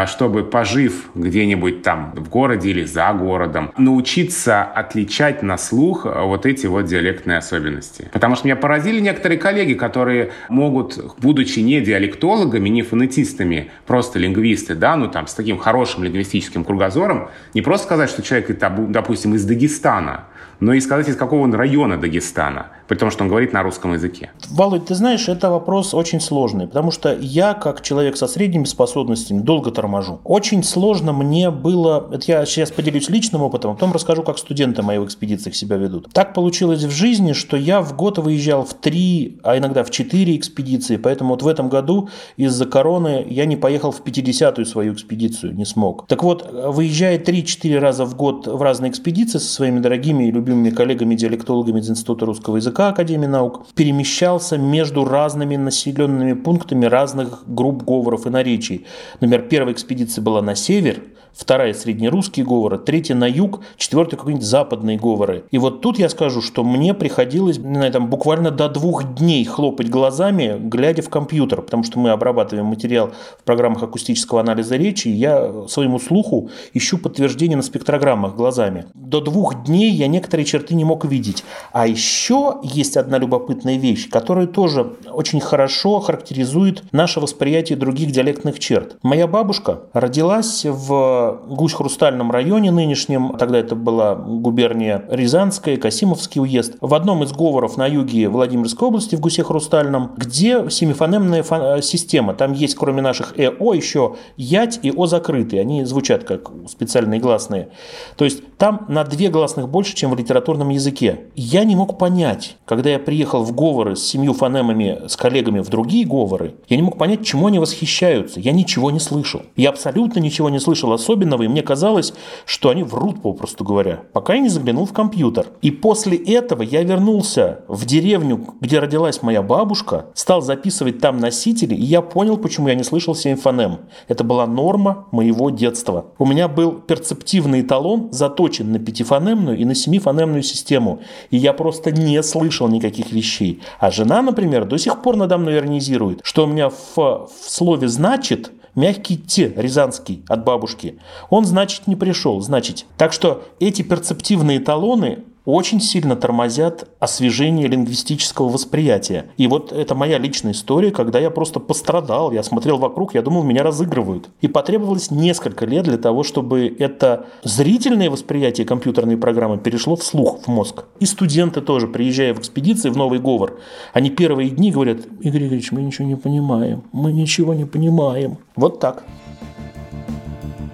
[0.07, 6.47] чтобы, пожив где-нибудь там в городе или за городом, научиться отличать на слух а, вот
[6.47, 8.09] эти вот диалектные особенности.
[8.13, 14.77] Потому что меня поразили некоторые коллеги, которые могут, будучи не диалектологами, не фонетистами, просто лингвисты,
[14.77, 18.57] да, ну там с таким хорошим лингвистическим кругозором, не просто сказать, что человек,
[18.91, 20.27] допустим, из Дагестана,
[20.61, 23.95] но и сказать, из какого он района Дагестана, при том, что он говорит на русском
[23.95, 24.31] языке.
[24.51, 29.41] Володь, ты знаешь, это вопрос очень сложный, потому что я, как человек со средними способностями,
[29.41, 30.21] долго торможу.
[30.25, 34.83] Очень сложно мне было, это я сейчас поделюсь личным опытом, а потом расскажу, как студенты
[34.83, 36.13] мои в себя ведут.
[36.13, 40.37] Так получилось в жизни, что я в год выезжал в три, а иногда в четыре
[40.37, 45.55] экспедиции, поэтому вот в этом году из-за короны я не поехал в 50-ю свою экспедицию,
[45.55, 46.07] не смог.
[46.07, 50.50] Так вот, выезжая 3-4 раза в год в разные экспедиции со своими дорогими и любимыми
[50.51, 57.85] любимыми коллегами-диалектологами из Института русского языка Академии наук, перемещался между разными населенными пунктами разных групп
[57.85, 58.87] говоров и наречий.
[59.21, 64.99] Например, первая экспедиция была на север, вторая среднерусские говоры, третья на юг, четвертая какие-нибудь западные
[64.99, 65.45] говоры.
[65.51, 69.89] И вот тут я скажу, что мне приходилось на этом буквально до двух дней хлопать
[69.89, 75.13] глазами, глядя в компьютер, потому что мы обрабатываем материал в программах акустического анализа речи, и
[75.13, 78.87] я своему слуху ищу подтверждение на спектрограммах глазами.
[78.95, 81.45] До двух дней я некоторые черты не мог видеть.
[81.73, 88.59] А еще есть одна любопытная вещь, которая тоже очень хорошо характеризует наше восприятие других диалектных
[88.59, 88.97] черт.
[89.03, 96.95] Моя бабушка родилась в Гусь-Хрустальном районе нынешнем, тогда это была губерния Рязанская, Касимовский уезд, в
[96.95, 101.43] одном из говоров на юге Владимирской области, в Гусе-Хрустальном, где семифонемная
[101.83, 102.35] система.
[102.35, 105.63] Там есть, кроме наших «э», «о», еще «ять» и «о» закрытые.
[105.63, 107.71] Они звучат как специальные гласные.
[108.17, 111.23] То есть там на две гласных больше, чем в литературном языке.
[111.35, 115.69] Я не мог понять, когда я приехал в говоры с семью фонемами, с коллегами в
[115.69, 118.39] другие говоры, я не мог понять, чему они восхищаются.
[118.39, 119.43] Я ничего не слышал.
[119.57, 122.13] Я абсолютно ничего не слышал особенного, и мне казалось,
[122.45, 125.47] что они врут, попросту говоря, пока я не заглянул в компьютер.
[125.63, 131.75] И после этого я вернулся в деревню, где родилась моя бабушка, стал записывать там носители,
[131.75, 133.79] и я понял, почему я не слышал семь фонем.
[134.07, 136.07] Это была норма моего детства.
[136.19, 141.91] У меня был перцептивный эталон, заточен на пятифонемную и на семифонемную систему, и я просто
[141.91, 143.61] не слышал никаких вещей.
[143.79, 147.89] А жена, например, до сих пор надо мной иронизирует, что у меня в, в слове
[147.89, 150.99] «значит» мягкий «т» рязанский от бабушки.
[151.29, 152.87] Он, значит, не пришел, значит.
[152.97, 159.27] Так что эти перцептивные талоны очень сильно тормозят освежение лингвистического восприятия.
[159.37, 163.43] И вот это моя личная история, когда я просто пострадал, я смотрел вокруг, я думал,
[163.43, 164.29] меня разыгрывают.
[164.41, 170.41] И потребовалось несколько лет для того, чтобы это зрительное восприятие компьютерной программы перешло в слух,
[170.45, 170.85] в мозг.
[170.99, 173.59] И студенты тоже, приезжая в экспедиции в Новый Говор,
[173.93, 178.39] они первые дни говорят, Игорь Игоревич, мы ничего не понимаем, мы ничего не понимаем.
[178.57, 179.05] Вот так.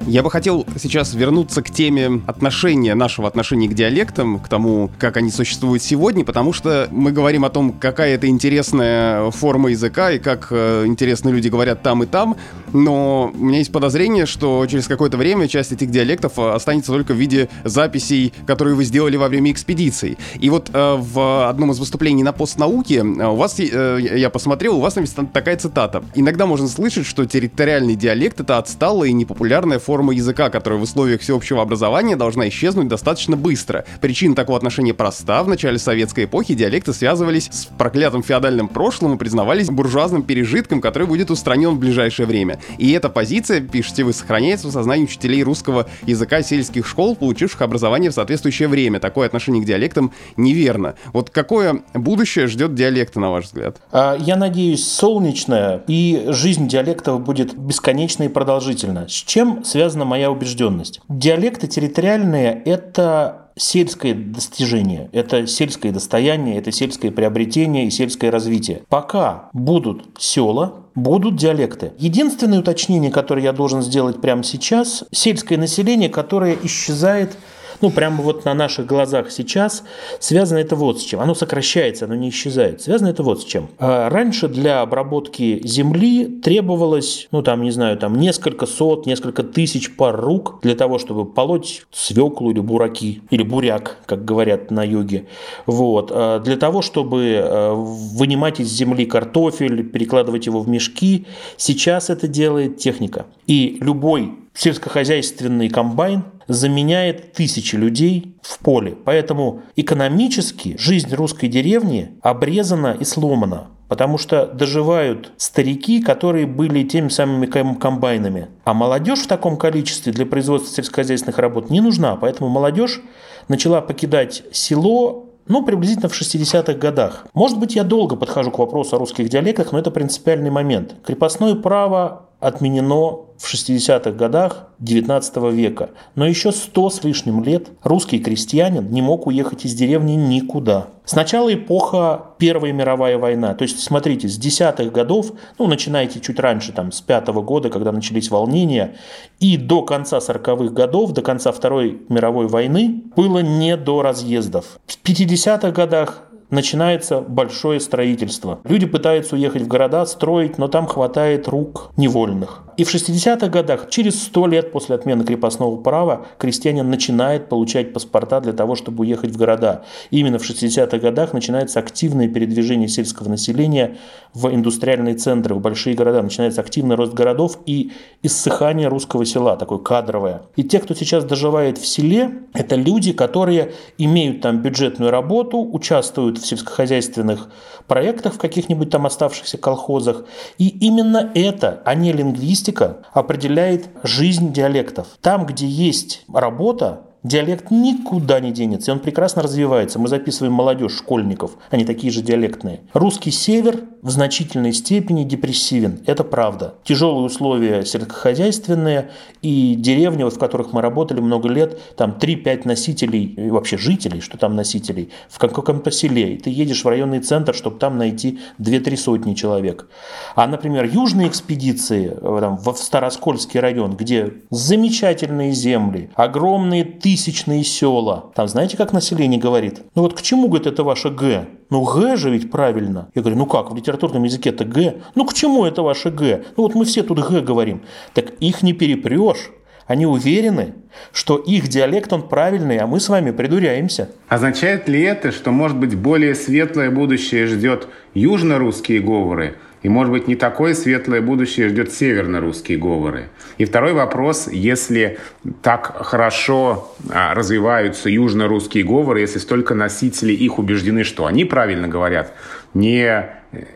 [0.06, 5.16] Я бы хотел сейчас вернуться к теме отношения, нашего отношения к диалектам, к тому, как
[5.16, 10.20] они существуют сегодня, потому что мы говорим о том, какая это интересная форма языка и
[10.20, 12.36] как э, интересно люди говорят там и там,
[12.72, 17.12] но у меня есть подозрение, что через какое-то время часть этих диалектов э, останется только
[17.12, 20.18] в виде записей, которые вы сделали во время экспедиций.
[20.38, 24.76] И вот э, в одном из выступлений на постнауке э, у вас, э, я посмотрел,
[24.76, 26.04] у вас там такая цитата.
[26.14, 30.82] Иногда можно слышать, что территориальный диалект— это отсталая и непопулярная форма форма языка, которая в
[30.82, 33.86] условиях всеобщего образования должна исчезнуть достаточно быстро.
[34.02, 35.42] Причина такого отношения проста.
[35.42, 41.08] В начале советской эпохи диалекты связывались с проклятым феодальным прошлым и признавались буржуазным пережитком, который
[41.08, 42.58] будет устранен в ближайшее время.
[42.76, 48.10] И эта позиция, пишете вы, сохраняется в сознании учителей русского языка сельских школ, получивших образование
[48.10, 49.00] в соответствующее время.
[49.00, 50.96] Такое отношение к диалектам неверно.
[51.14, 53.78] Вот какое будущее ждет диалекта, на ваш взгляд?
[53.92, 59.08] А, я надеюсь, солнечное, и жизнь диалектов будет бесконечной и продолжительна.
[59.08, 61.00] С чем связано связана моя убежденность.
[61.08, 68.82] Диалекты территориальные– это сельское достижение, это сельское достояние, это сельское приобретение и сельское развитие.
[68.88, 71.92] Пока будут села, будут диалекты.
[71.98, 77.36] Единственное уточнение, которое я должен сделать прямо сейчас, сельское население, которое исчезает
[77.80, 79.84] ну, прямо вот на наших глазах сейчас,
[80.20, 81.20] связано это вот с чем.
[81.20, 82.82] Оно сокращается, оно не исчезает.
[82.82, 83.68] Связано это вот с чем.
[83.78, 89.94] А раньше для обработки земли требовалось, ну, там, не знаю, там несколько сот, несколько тысяч
[89.96, 95.26] пар рук для того, чтобы полоть свеклу или бураки, или буряк, как говорят на юге.
[95.66, 96.10] Вот.
[96.12, 102.28] А для того, чтобы а, вынимать из земли картофель, перекладывать его в мешки, сейчас это
[102.28, 103.26] делает техника.
[103.46, 108.96] И любой сельскохозяйственный комбайн заменяет тысячи людей в поле.
[109.04, 113.68] Поэтому экономически жизнь русской деревни обрезана и сломана.
[113.88, 118.48] Потому что доживают старики, которые были теми самыми комбайнами.
[118.64, 122.16] А молодежь в таком количестве для производства сельскохозяйственных работ не нужна.
[122.16, 123.00] Поэтому молодежь
[123.46, 127.26] начала покидать село ну, приблизительно в 60-х годах.
[127.32, 130.96] Может быть, я долго подхожу к вопросу о русских диалектах, но это принципиальный момент.
[131.04, 135.90] Крепостное право отменено в 60-х годах 19 века.
[136.14, 140.88] Но еще сто с лишним лет русский крестьянин не мог уехать из деревни никуда.
[141.04, 143.54] Сначала эпоха Первая мировая война.
[143.54, 147.92] То есть, смотрите, с десятых годов, ну, начинайте чуть раньше, там, с пятого года, когда
[147.92, 148.96] начались волнения,
[149.38, 154.80] и до конца 40-х годов, до конца Второй мировой войны, было не до разъездов.
[154.86, 158.60] В 50-х годах начинается большое строительство.
[158.64, 162.65] Люди пытаются уехать в города, строить, но там хватает рук невольных.
[162.76, 168.40] И в 60-х годах, через 100 лет после отмены крепостного права, крестьянин начинает получать паспорта
[168.40, 169.84] для того, чтобы уехать в города.
[170.10, 173.96] И именно в 60-х годах начинается активное передвижение сельского населения
[174.34, 176.22] в индустриальные центры, в большие города.
[176.22, 180.42] Начинается активный рост городов и иссыхание русского села, такое кадровое.
[180.56, 186.38] И те, кто сейчас доживает в селе, это люди, которые имеют там бюджетную работу, участвуют
[186.38, 187.48] в сельскохозяйственных
[187.86, 190.24] проектах в каких-нибудь там оставшихся колхозах.
[190.58, 192.65] И именно это, а не лингвистика,
[193.12, 195.08] определяет жизнь диалектов.
[195.20, 199.98] Там, где есть работа, диалект никуда не денется, и он прекрасно развивается.
[199.98, 202.80] Мы записываем молодежь, школьников, они такие же диалектные.
[202.92, 206.74] Русский север в значительной степени депрессивен, это правда.
[206.84, 209.10] Тяжелые условия сельскохозяйственные
[209.42, 214.38] и деревни, в которых мы работали много лет, там 3-5 носителей, и вообще жителей, что
[214.38, 218.96] там носителей, в каком-то селе, и ты едешь в районный центр, чтобы там найти 2-3
[218.96, 219.88] сотни человек.
[220.36, 226.84] А, например, южные экспедиции э, там, в Староскольский район, где замечательные земли, огромные
[227.16, 228.30] тысячные села.
[228.34, 229.80] Там знаете, как население говорит?
[229.94, 231.46] Ну вот к чему, говорит, это ваше Г?
[231.70, 233.08] Ну Г же ведь правильно.
[233.14, 234.96] Я говорю, ну как, в литературном языке это Г?
[235.14, 236.44] Ну к чему это ваше Г?
[236.56, 237.80] Ну вот мы все тут Г говорим.
[238.12, 239.50] Так их не перепрешь.
[239.86, 240.74] Они уверены,
[241.12, 244.10] что их диалект, он правильный, а мы с вами придуряемся.
[244.28, 250.28] Означает ли это, что, может быть, более светлое будущее ждет южно-русские говоры, и, может быть,
[250.28, 253.28] не такое светлое будущее ждет северно-русские говоры.
[253.58, 255.18] И второй вопрос, если
[255.62, 262.32] так хорошо а, развиваются южно-русские говоры, если столько носителей их убеждены, что они правильно говорят,
[262.74, 263.26] не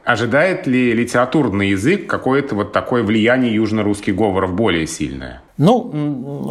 [0.05, 5.43] ожидает ли литературный язык какое-то вот такое влияние южно-русских говоров более сильное?
[5.57, 5.91] Ну,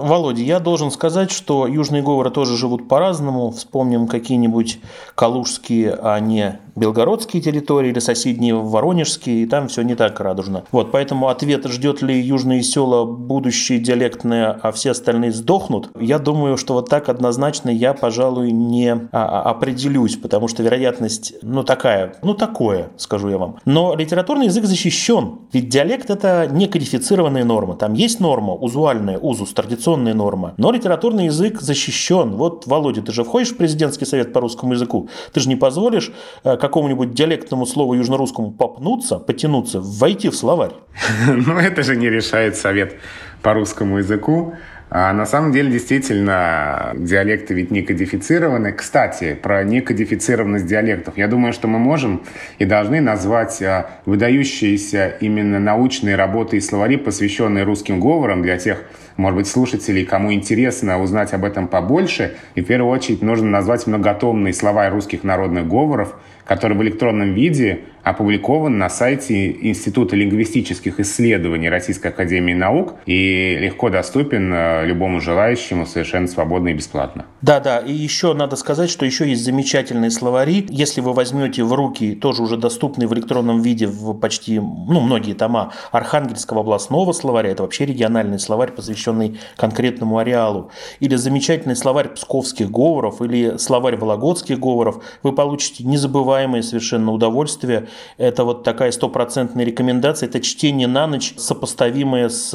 [0.04, 3.50] Володя, я должен сказать, что южные говоры тоже живут по-разному.
[3.50, 4.80] Вспомним какие-нибудь
[5.16, 10.64] калужские, а не белгородские территории или соседние воронежские, и там все не так радужно.
[10.72, 16.58] Вот, поэтому ответ, ждет ли южные села будущее диалектное, а все остальные сдохнут, я думаю,
[16.58, 22.16] что вот так однозначно я, пожалуй, не а, а, определюсь, потому что вероятность, ну, такая,
[22.24, 23.58] ну, такое, скажу я вам.
[23.66, 27.76] Но литературный язык защищен, ведь диалект– это не кодифицированная норма.
[27.76, 30.54] Там есть норма, узуальная узус, традиционная норма.
[30.58, 32.36] Но литературный язык защищен.
[32.36, 35.10] Вот, Володя, ты же входишь в президентский совет по русскому языку.
[35.34, 36.12] Ты же не позволишь
[36.44, 40.74] э, какому-нибудь диалектному слову южнорусскому попнуться, потянуться, войти в словарь.
[41.28, 42.95] Ну, это же не решает совет
[43.41, 44.53] по русскому языку.
[44.91, 48.72] А на самом деле, действительно, диалекты ведь не кодифицированы.
[48.74, 51.16] Кстати, про некодифицированность диалектов.
[51.16, 52.24] Я думаю, что мы можем
[52.57, 58.84] и должны назвать а, выдающиеся именно научные работы и словари, посвященные русским говорам для тех,
[59.16, 62.38] может быть, слушателей, кому интересно узнать об этом побольше.
[62.55, 66.16] И в первую очередь нужно назвать многотомные слова русских народных говоров,
[66.50, 73.89] который в электронном виде опубликован на сайте Института лингвистических исследований Российской Академии Наук и легко
[73.89, 77.26] доступен э, любому желающему совершенно свободно и бесплатно.
[77.41, 80.66] Да, да, и еще надо сказать, что еще есть замечательные словари.
[80.70, 85.34] Если вы возьмете в руки тоже уже доступные в электронном виде в почти, ну, многие
[85.34, 92.70] тома Архангельского областного словаря, это вообще региональный словарь, посвященный конкретному ареалу, или замечательный словарь псковских
[92.70, 97.88] говоров, или словарь вологодских говоров, вы получите незабываемое совершенно удовольствие
[98.18, 100.28] это вот такая стопроцентная рекомендация.
[100.28, 102.50] Это чтение на ночь, сопоставимое с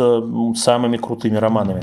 [0.57, 1.82] самыми крутыми романами.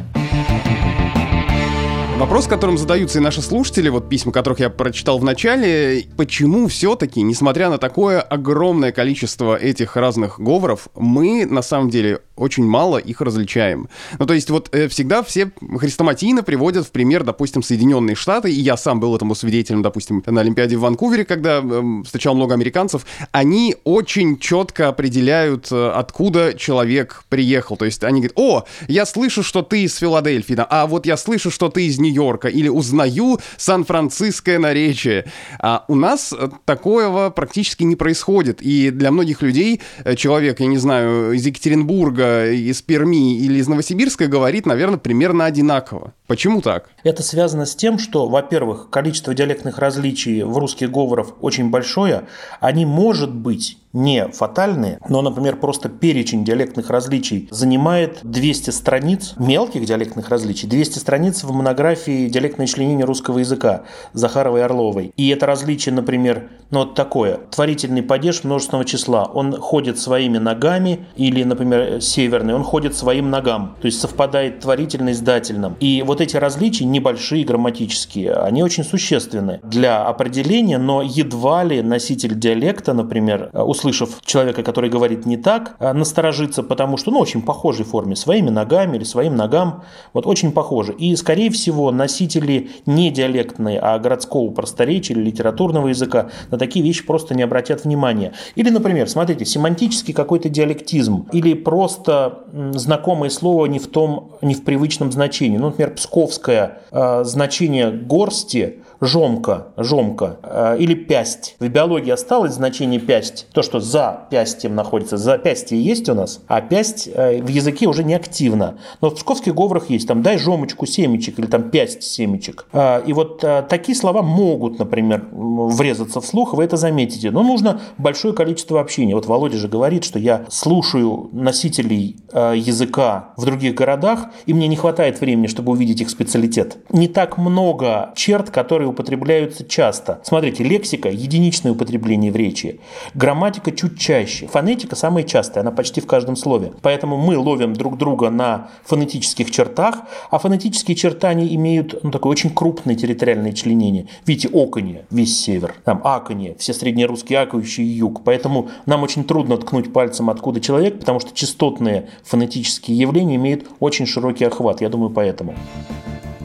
[2.21, 7.19] Вопрос, которым задаются и наши слушатели, вот письма, которых я прочитал в начале, почему все-таки,
[7.23, 13.21] несмотря на такое огромное количество этих разных говоров, мы на самом деле очень мало их
[13.21, 13.89] различаем.
[14.19, 18.59] Ну, то есть вот э, всегда все хрестоматийно приводят в пример, допустим, Соединенные Штаты, и
[18.59, 23.05] я сам был этому свидетелем, допустим, на Олимпиаде в Ванкувере, когда э, встречал много американцев,
[23.31, 27.77] они очень четко определяют, э, откуда человек приехал.
[27.77, 31.49] То есть они говорят, о, я слышу, что ты из Филадельфии, а вот я слышу,
[31.49, 35.25] что ты из нью Нью-Йорка или узнаю сан-франциское наречие.
[35.59, 36.33] А у нас
[36.65, 38.61] такого практически не происходит.
[38.61, 39.81] И для многих людей
[40.15, 46.13] человек, я не знаю, из Екатеринбурга, из Перми или из Новосибирска говорит, наверное, примерно одинаково.
[46.27, 46.89] Почему так?
[47.03, 52.23] Это связано с тем, что, во-первых, количество диалектных различий в русских говоров очень большое.
[52.59, 59.85] Они, может быть, не фатальные, но, например, просто перечень диалектных различий занимает 200 страниц, мелких
[59.85, 65.11] диалектных различий, 200 страниц в монографии «Диалектное членение русского языка» Захаровой Орловой.
[65.17, 67.39] И это различие, например, ну вот такое.
[67.51, 69.25] Творительный падеж множественного числа.
[69.25, 73.75] Он ходит своими ногами, или, например, северный, он ходит своим ногам.
[73.81, 75.75] То есть совпадает творительный с дательным.
[75.79, 82.35] И вот эти различия небольшие грамматические, они очень существенны для определения, но едва ли носитель
[82.37, 87.85] диалекта, например, услышав человека, который говорит не так, а, насторожиться, потому что, ну, очень похожей
[87.85, 90.93] форме, своими ногами или своим ногам, вот очень похоже.
[90.93, 97.03] И, скорее всего, носители не диалектные, а городского просторечия или литературного языка на такие вещи
[97.03, 98.33] просто не обратят внимания.
[98.53, 104.63] Или, например, смотрите, семантический какой-то диалектизм или просто знакомое слово не в том, не в
[104.63, 105.57] привычном значении.
[105.57, 111.55] Ну, например, псковское э, значение горсти жомка, жомка э, или пясть.
[111.59, 115.17] В биологии осталось значение пясть, то, что за пястьем находится.
[115.17, 118.77] За пястье есть у нас, а пясть э, в языке уже не активна.
[119.01, 122.67] Но в псковских говорах есть, там, дай жомочку семечек или там пясть семечек.
[122.71, 127.31] Э, и вот такие слова могут, например, врезаться в слух, вы это заметите.
[127.31, 129.15] Но нужно большое количество общения.
[129.15, 134.75] Вот Володя же говорит, что я слушаю носителей языка в других городах, и мне не
[134.75, 136.77] хватает времени, чтобы увидеть их специалитет.
[136.91, 140.21] Не так много черт, которые употребляются часто.
[140.23, 142.79] Смотрите, лексика– единичное употребление в речи.
[143.13, 144.47] Грамматика чуть чаще.
[144.47, 146.73] Фонетика самая частая, она почти в каждом слове.
[146.81, 149.95] Поэтому мы ловим друг друга на фонетических чертах,
[150.29, 154.07] а фонетические черты они имеют ну, такое очень крупное территориальное членение.
[154.25, 158.23] Видите, оконье, весь север, там аконье, все среднерусские акающие юг.
[158.23, 164.05] Поэтому нам очень трудно ткнуть пальцем, откуда человек, потому что частотные фонетические явления имеют очень
[164.05, 164.81] широкий охват.
[164.81, 165.55] Я думаю, поэтому.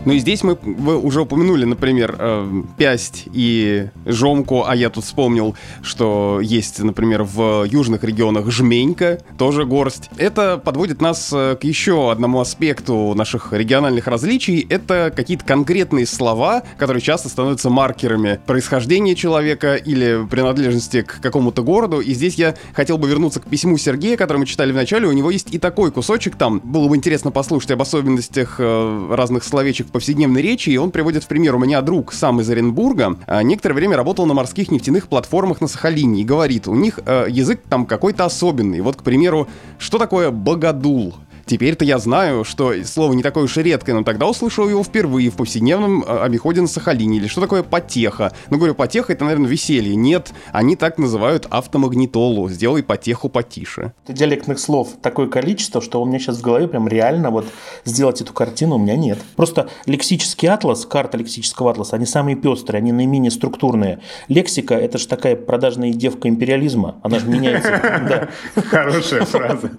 [0.07, 5.03] Ну и здесь мы вы уже упомянули, например, э, пясть и жомку, а я тут
[5.03, 10.09] вспомнил, что есть, например, в южных регионах жменька, тоже горсть.
[10.17, 14.65] Это подводит нас э, к еще одному аспекту наших региональных различий.
[14.71, 21.99] Это какие-то конкретные слова, которые часто становятся маркерами происхождения человека или принадлежности к какому-то городу.
[21.99, 25.09] И здесь я хотел бы вернуться к письму Сергея, которое мы читали в начале.
[25.09, 26.61] У него есть и такой кусочек там.
[26.63, 31.27] Было бы интересно послушать об особенностях э, разных словечек повседневной речи, и он приводит в
[31.27, 31.55] пример.
[31.55, 35.69] У меня друг сам из Оренбурга а, некоторое время работал на морских нефтяных платформах на
[35.69, 38.83] Сахалине и говорит, у них э, язык там какой-то особенный.
[38.83, 41.15] Вот, к примеру, что такое богодул?
[41.47, 45.31] Теперь-то я знаю, что слово не такое уж и редкое, но тогда услышал его впервые
[45.31, 47.19] в повседневном э, обиходе на Сахалине.
[47.19, 48.33] Или что такое потеха?
[48.51, 49.95] Ну, говорю, потеха это, наверное, веселье.
[49.95, 52.49] Нет, они так называют автомагнитолу.
[52.49, 53.93] Сделай потеху потише.
[54.05, 57.47] Это диалектных слов такое количество, что у меня сейчас в голове прям реально вот
[57.85, 59.19] сделать эту картину у меня нет.
[59.37, 64.01] Просто лексический атлас, карта лексического атласа, они самые пестрые, они наименее структурные.
[64.27, 66.97] Лексика– это же такая продажная девка империализма.
[67.05, 68.29] Она же меняется.
[68.69, 69.71] Хорошая фраза.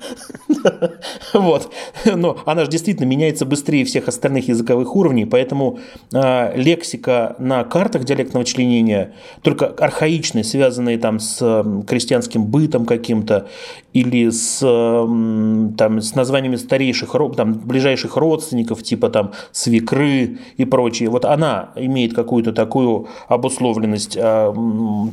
[1.34, 1.57] Вот.
[1.58, 2.16] Вот.
[2.16, 5.80] Но она же действительно меняется быстрее всех остальных языковых уровней, поэтому
[6.14, 13.48] э, лексика на картах диалектного членения, только архаичная, связанная там с крестьянским бытом каким-то
[13.94, 21.26] или с, там, с названиями старейших, там, ближайших родственников, типа там свекры и прочее, вот
[21.26, 24.54] она имеет какую-то такую обусловленность э,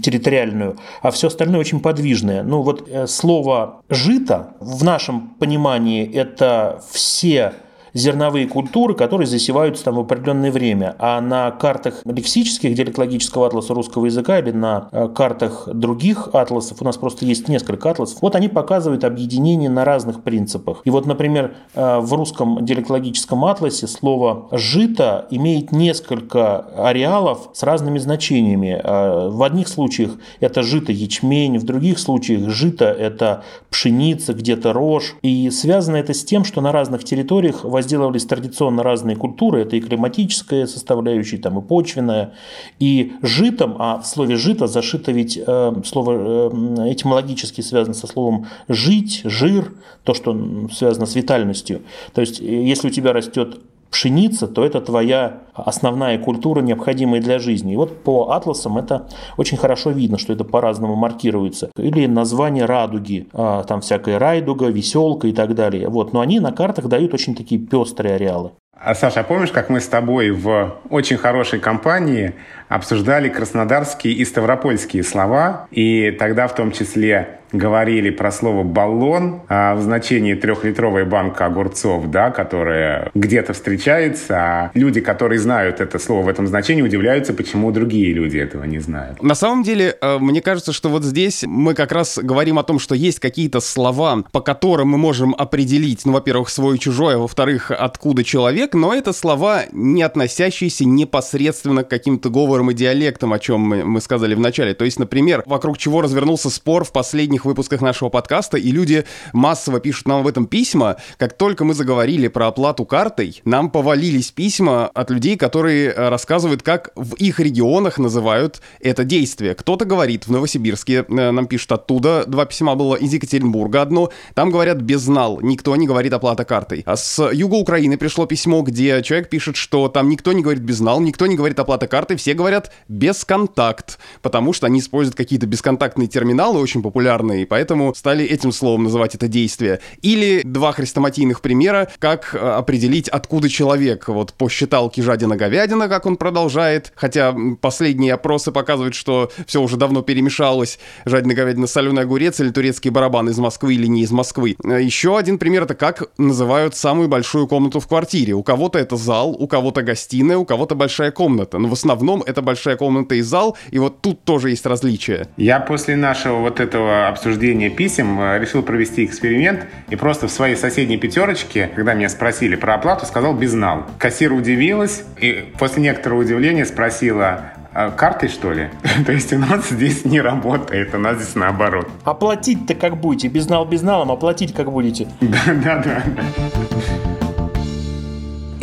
[0.02, 2.42] территориальную, а все остальное очень подвижное.
[2.42, 7.54] Ну вот э, слово «жито» в нашем понимании это это все
[7.94, 10.96] зерновые культуры, которые засеваются там в определенное время.
[10.98, 16.84] А на картах лексических диалектологического атласа русского языка или на э, картах других атласов, у
[16.84, 20.82] нас просто есть несколько атласов, вот они показывают объединение на разных принципах.
[20.84, 27.98] И вот, например, э, в русском диалектологическом атласе слово «жито» имеет несколько ареалов с разными
[27.98, 28.80] значениями.
[28.82, 35.14] Э, в одних случаях это жито ячмень, в других случаях жито это пшеница, где-то рожь.
[35.22, 39.76] И связано это с тем, что на разных территориях возникает разделывались традиционно разные культуры, это
[39.76, 42.32] и климатическая составляющая, там, и почвенная,
[42.78, 48.46] и житом, а в слове «жито» зашито ведь э, слово э, этимологически связано со словом
[48.68, 49.72] «жить», «жир»,
[50.04, 51.82] то, что связано с витальностью.
[52.14, 53.60] То есть, э, если у тебя растет
[53.94, 57.74] пшеница, то это твоя основная культура, необходимая для жизни.
[57.74, 61.70] И вот по атласам это очень хорошо видно, что это по-разному маркируется.
[61.78, 65.88] Или название радуги, а, там всякая райдуга, веселка и так далее.
[65.88, 66.12] Вот.
[66.12, 68.50] Но они на картах дают очень такие пестрые ареалы.
[68.84, 72.34] А, Саша, а помнишь, как мы с тобой в очень хорошей компании
[72.68, 79.74] обсуждали краснодарские и ставропольские слова, и тогда в том числе говорили про слово «баллон» а
[79.74, 86.24] в значении трехлитровая банка огурцов, да, которая где-то встречается, а люди, которые знают это слово
[86.24, 89.22] в этом значении, удивляются, почему другие люди этого не знают.
[89.22, 92.78] На самом деле, э, мне кажется, что вот здесь мы как раз говорим о том,
[92.78, 97.18] что есть какие-то слова, по которым мы можем определить, ну, во-первых, свой и чужой, а
[97.18, 103.38] во-вторых, откуда человек, но это слова, не относящиеся непосредственно к каким-то говорам и диалектам, о
[103.38, 104.74] чем мы, мы сказали в начале.
[104.74, 109.80] То есть, например, вокруг чего развернулся спор в последних выпусках нашего подкаста, и люди массово
[109.80, 110.96] пишут нам в этом письма.
[111.16, 116.62] Как только мы заговорили про оплату картой, нам повалились письма от людей, которые э, рассказывают,
[116.62, 119.54] как в их регионах называют это действие.
[119.54, 124.50] Кто-то говорит в Новосибирске, э, нам пишут оттуда, два письма было из Екатеринбурга одно, там
[124.50, 126.82] говорят безнал, никто не говорит оплата картой.
[126.86, 130.62] А с юга Украины пришло письмо, письмо, где человек пишет, что там никто не говорит
[130.62, 136.08] безнал, никто не говорит оплата картой, все говорят бесконтакт, потому что они используют какие-то бесконтактные
[136.08, 139.80] терминалы, очень популярные, и поэтому стали этим словом называть это действие.
[140.02, 144.08] Или два хрестоматийных примера, как э, определить, откуда человек.
[144.08, 150.02] Вот по считалке жадина-говядина, как он продолжает, хотя последние опросы показывают, что все уже давно
[150.02, 150.78] перемешалось.
[151.04, 154.56] Жадина-говядина, соленый огурец или турецкий барабан из Москвы или не из Москвы.
[154.64, 158.34] Э, Еще один пример— это как называют самую большую комнату в квартире.
[158.34, 161.58] У кого-то это зал, у кого-то гостиная, у кого-то большая комната.
[161.58, 165.26] Но в основном это большая комната и зал, и вот тут тоже есть различия.
[165.36, 170.56] Я после нашего вот этого обсуждения писем э, решил провести эксперимент и просто в своей
[170.56, 173.84] соседней пятерочке, когда меня спросили про оплату, сказал безнал.
[173.98, 178.68] Кассир удивилась и после некоторого удивления спросила, а картой, что ли?
[179.06, 181.88] То есть у нас здесь не работает, у нас здесь наоборот.
[182.04, 183.28] Оплатить-то как будете?
[183.28, 185.08] Безнал безналом, оплатить как будете?
[185.64, 187.13] Да, да, да.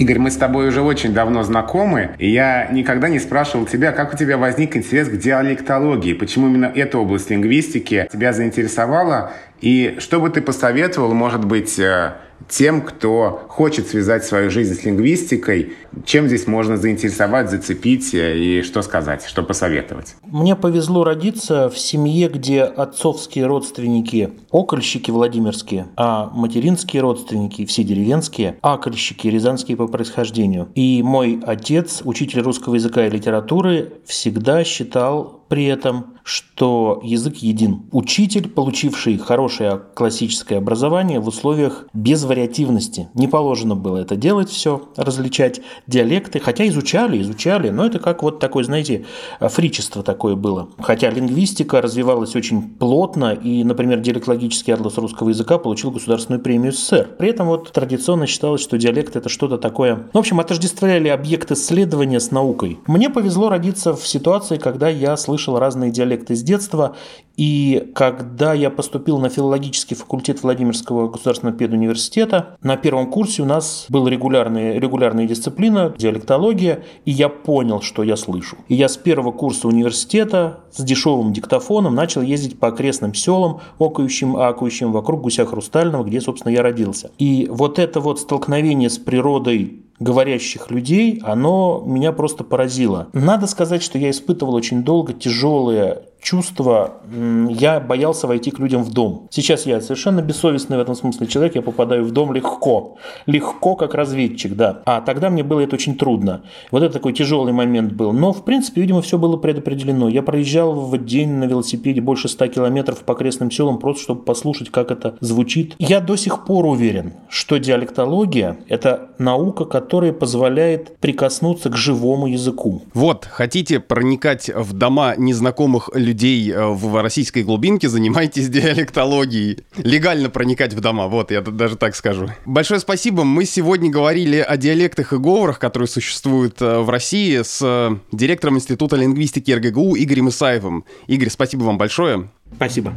[0.02, 4.16] Игорь, мы с тобой уже очень давно знакомы, и я никогда не спрашивал тебя, как
[4.16, 10.20] у тебя возник интерес к диалектологии, почему именно эта область лингвистики тебя заинтересовала, и что
[10.20, 12.14] бы ты посоветовал, может быть, э,
[12.50, 15.74] тем, кто хочет связать свою жизнь с лингвистикой,
[16.06, 20.16] чем здесь можно заинтересовать, зацепить э, и что сказать, что посоветовать?
[20.24, 28.58] Мне повезло родиться в семье, где отцовские родственники– окольщики владимирские, а материнские родственники– все деревенские,
[28.62, 30.70] акольщики– рязанские по происхождению.
[30.76, 37.82] И мой отец, учитель русского языка и литературы, всегда считал при этом, что язык един.
[37.92, 43.10] Учитель, получивший хорошее классическое образование в условиях безвариативности.
[43.16, 48.40] Не положено было это делать все, различать диалекты, хотя изучали, изучали, но это как вот
[48.40, 49.06] такое, знаете,
[49.42, 50.70] фричество такое было.
[50.80, 57.10] Хотя лингвистика развивалась очень плотно, и, например, диалектологический атлас русского языка получил государственную премию СССР.
[57.20, 59.96] При этом вот традиционно считалось, что диалект это что-то такое...
[59.98, 62.80] Ну, в общем, отождествляли объект исследования с наукой.
[62.88, 66.96] Мне повезло родиться в ситуации, когда я слышал слышал разные диалекты с детства.
[67.36, 73.88] И когда я поступил на филологический факультет Владимирского государственного педуниверситета, на первом курсе у нас
[73.90, 78.58] была регулярная, регулярная дисциплина, диалектология, и я понял, что я слышу.
[78.68, 84.38] И я с первого курса университета с дешевым диктофоном начал ездить по окрестным селам, окающим,
[84.38, 87.12] акающим вокруг Гуся Хрустального, где, собственно, я родился.
[87.18, 93.08] И вот это вот столкновение с природой говорящих людей, оно меня просто поразило.
[93.14, 97.02] Надо сказать, что я испытывал очень долго тяжелые чувство,
[97.50, 99.28] я боялся войти к людям в дом.
[99.32, 102.98] Сейчас я совершенно бессовестный в этом смысле человек, я попадаю в дом легко.
[103.26, 104.82] Легко, как разведчик, да.
[104.86, 106.44] А тогда мне было это очень трудно.
[106.70, 108.14] Вот это такой тяжелый момент был.
[108.14, 110.10] Но, в принципе, видимо, все было предопределено.
[110.10, 114.70] Я проезжал в день на велосипеде больше 100 километров по окрестным селам, просто чтобы послушать,
[114.70, 115.76] как это звучит.
[115.80, 122.84] Я до сих пор уверен, что диалектология– это наука, которая позволяет прикоснуться к живому языку.
[122.94, 129.60] Вот, хотите проникать в дома незнакомых людей, людей э, в российской глубинке, занимайтесь диалектологией.
[129.78, 132.30] Легально проникать в дома, вот, я даже так скажу.
[132.46, 133.24] Большое спасибо.
[133.24, 138.58] Мы сегодня говорили о диалектах и говорах, которые существуют э, в России, с э, директором
[138.58, 140.86] Института лингвистики РГГУ Игорем Исаевым.
[141.08, 142.30] Игорь, спасибо вам большое.
[142.56, 142.94] Спасибо.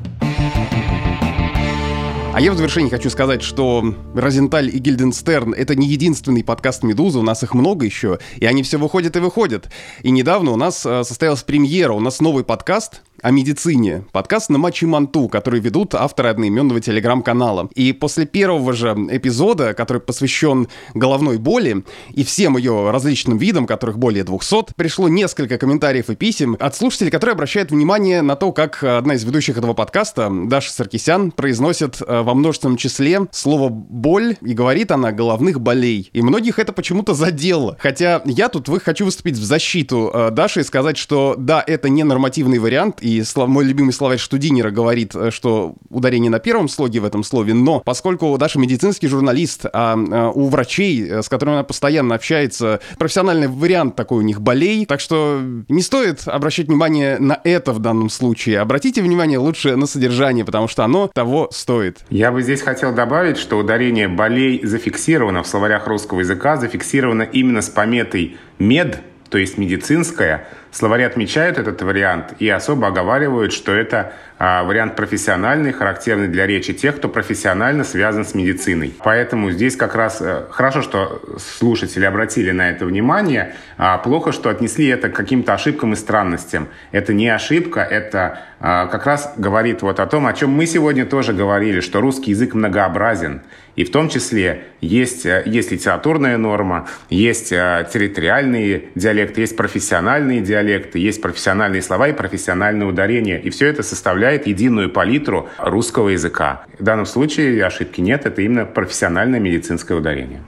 [2.35, 7.20] А я в завершении хочу сказать, что Розенталь и Гильденстерн— это не единственный подкаст «Медузы»,
[7.20, 9.70] у нас их много еще, и они все выходят и выходят.
[10.03, 14.04] И недавно у нас состоялась премьера, у нас новый подкаст— о медицине.
[14.12, 17.70] Подкаст на Мачи Манту, который ведут авторы одноименного телеграм-канала.
[17.74, 23.98] И после первого же эпизода, который посвящен головной боли и всем ее различным видам, которых
[23.98, 28.84] более 200, пришло несколько комментариев и писем от слушателей, которые обращают внимание на то, как
[28.84, 34.52] одна из ведущих этого подкаста, Даша Саркисян, произносит э, во множественном числе слово «боль» и
[34.52, 36.10] говорит она «головных болей».
[36.12, 37.78] И многих это почему-то задело.
[37.80, 42.04] Хотя я тут хочу выступить в защиту э, Даши и сказать, что да, это не
[42.04, 47.00] нормативный вариант, и слов, мой любимый словарь Штудинера говорит, э, что ударение на первом слоге
[47.00, 51.56] в этом слове, но поскольку Даша медицинский журналист, а, а у врачей, э, с которыми
[51.56, 57.18] она постоянно общается, профессиональный вариант такой у них болей, так что не стоит обращать внимание
[57.18, 58.60] на это в данном случае.
[58.60, 62.04] Обратите внимание лучше на содержание, потому что оно того стоит.
[62.10, 67.62] Я бы здесь хотел добавить, что ударение болей зафиксировано в словарях русского языка, зафиксировано именно
[67.62, 69.00] с пометой «мед»,
[69.30, 75.72] то есть медицинская, Словари отмечают этот вариант и особо оговаривают, что это а, вариант профессиональный,
[75.72, 78.92] характерный для речи тех, кто профессионально связан с медициной.
[79.04, 84.50] Поэтому здесь как раз э, хорошо, что слушатели обратили на это внимание, а плохо, что
[84.50, 86.66] отнесли это к каким-то ошибкам и странностям.
[86.90, 91.06] Это не ошибка, это а, как раз говорит вот о том, о чем мы сегодня
[91.06, 93.42] тоже говорили, что русский язык многообразен.
[93.76, 100.40] И в том числе есть, э, есть литературная норма, есть э, территориальные диалекты, есть профессиональные
[100.40, 100.63] диалекты,
[100.94, 103.38] есть профессиональные слова и профессиональные ударения.
[103.38, 106.64] И все это составляет единую палитру русского языка.
[106.78, 110.42] В данном случае ошибки нет, это именно профессиональное медицинское ударение.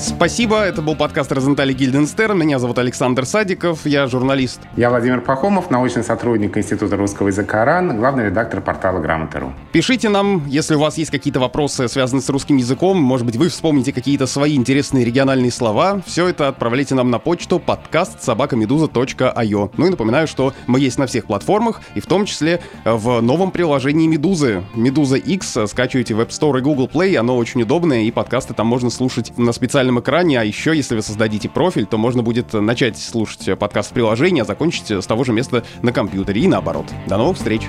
[0.00, 2.38] Спасибо, это был подкаст Розентали Гильденстерн.
[2.38, 4.60] Меня зовут Александр Садиков, я журналист.
[4.74, 9.52] Я Владимир Пахомов, научный сотрудник Института русского языка РАН, главный редактор портала Грамота.ру.
[9.72, 13.50] Пишите нам, если у вас есть какие-то вопросы, связанные с русским языком, может быть, вы
[13.50, 19.70] вспомните какие-то свои интересные региональные слова, все это отправляйте нам на почту подкаст собакамедуза.io.
[19.76, 23.50] Ну и напоминаю, что мы есть на всех платформах, и в том числе в новом
[23.50, 24.64] приложении Медузы.
[24.74, 28.66] Медуза X скачивайте в App Store и Google Play, оно очень удобное, и подкасты там
[28.66, 32.52] можно слушать на специальном виртуальном экране, а еще, если вы создадите профиль, то можно будет
[32.52, 36.86] начать слушать подкаст в приложении, а закончить с того же места на компьютере и наоборот.
[37.06, 37.62] До новых встреч!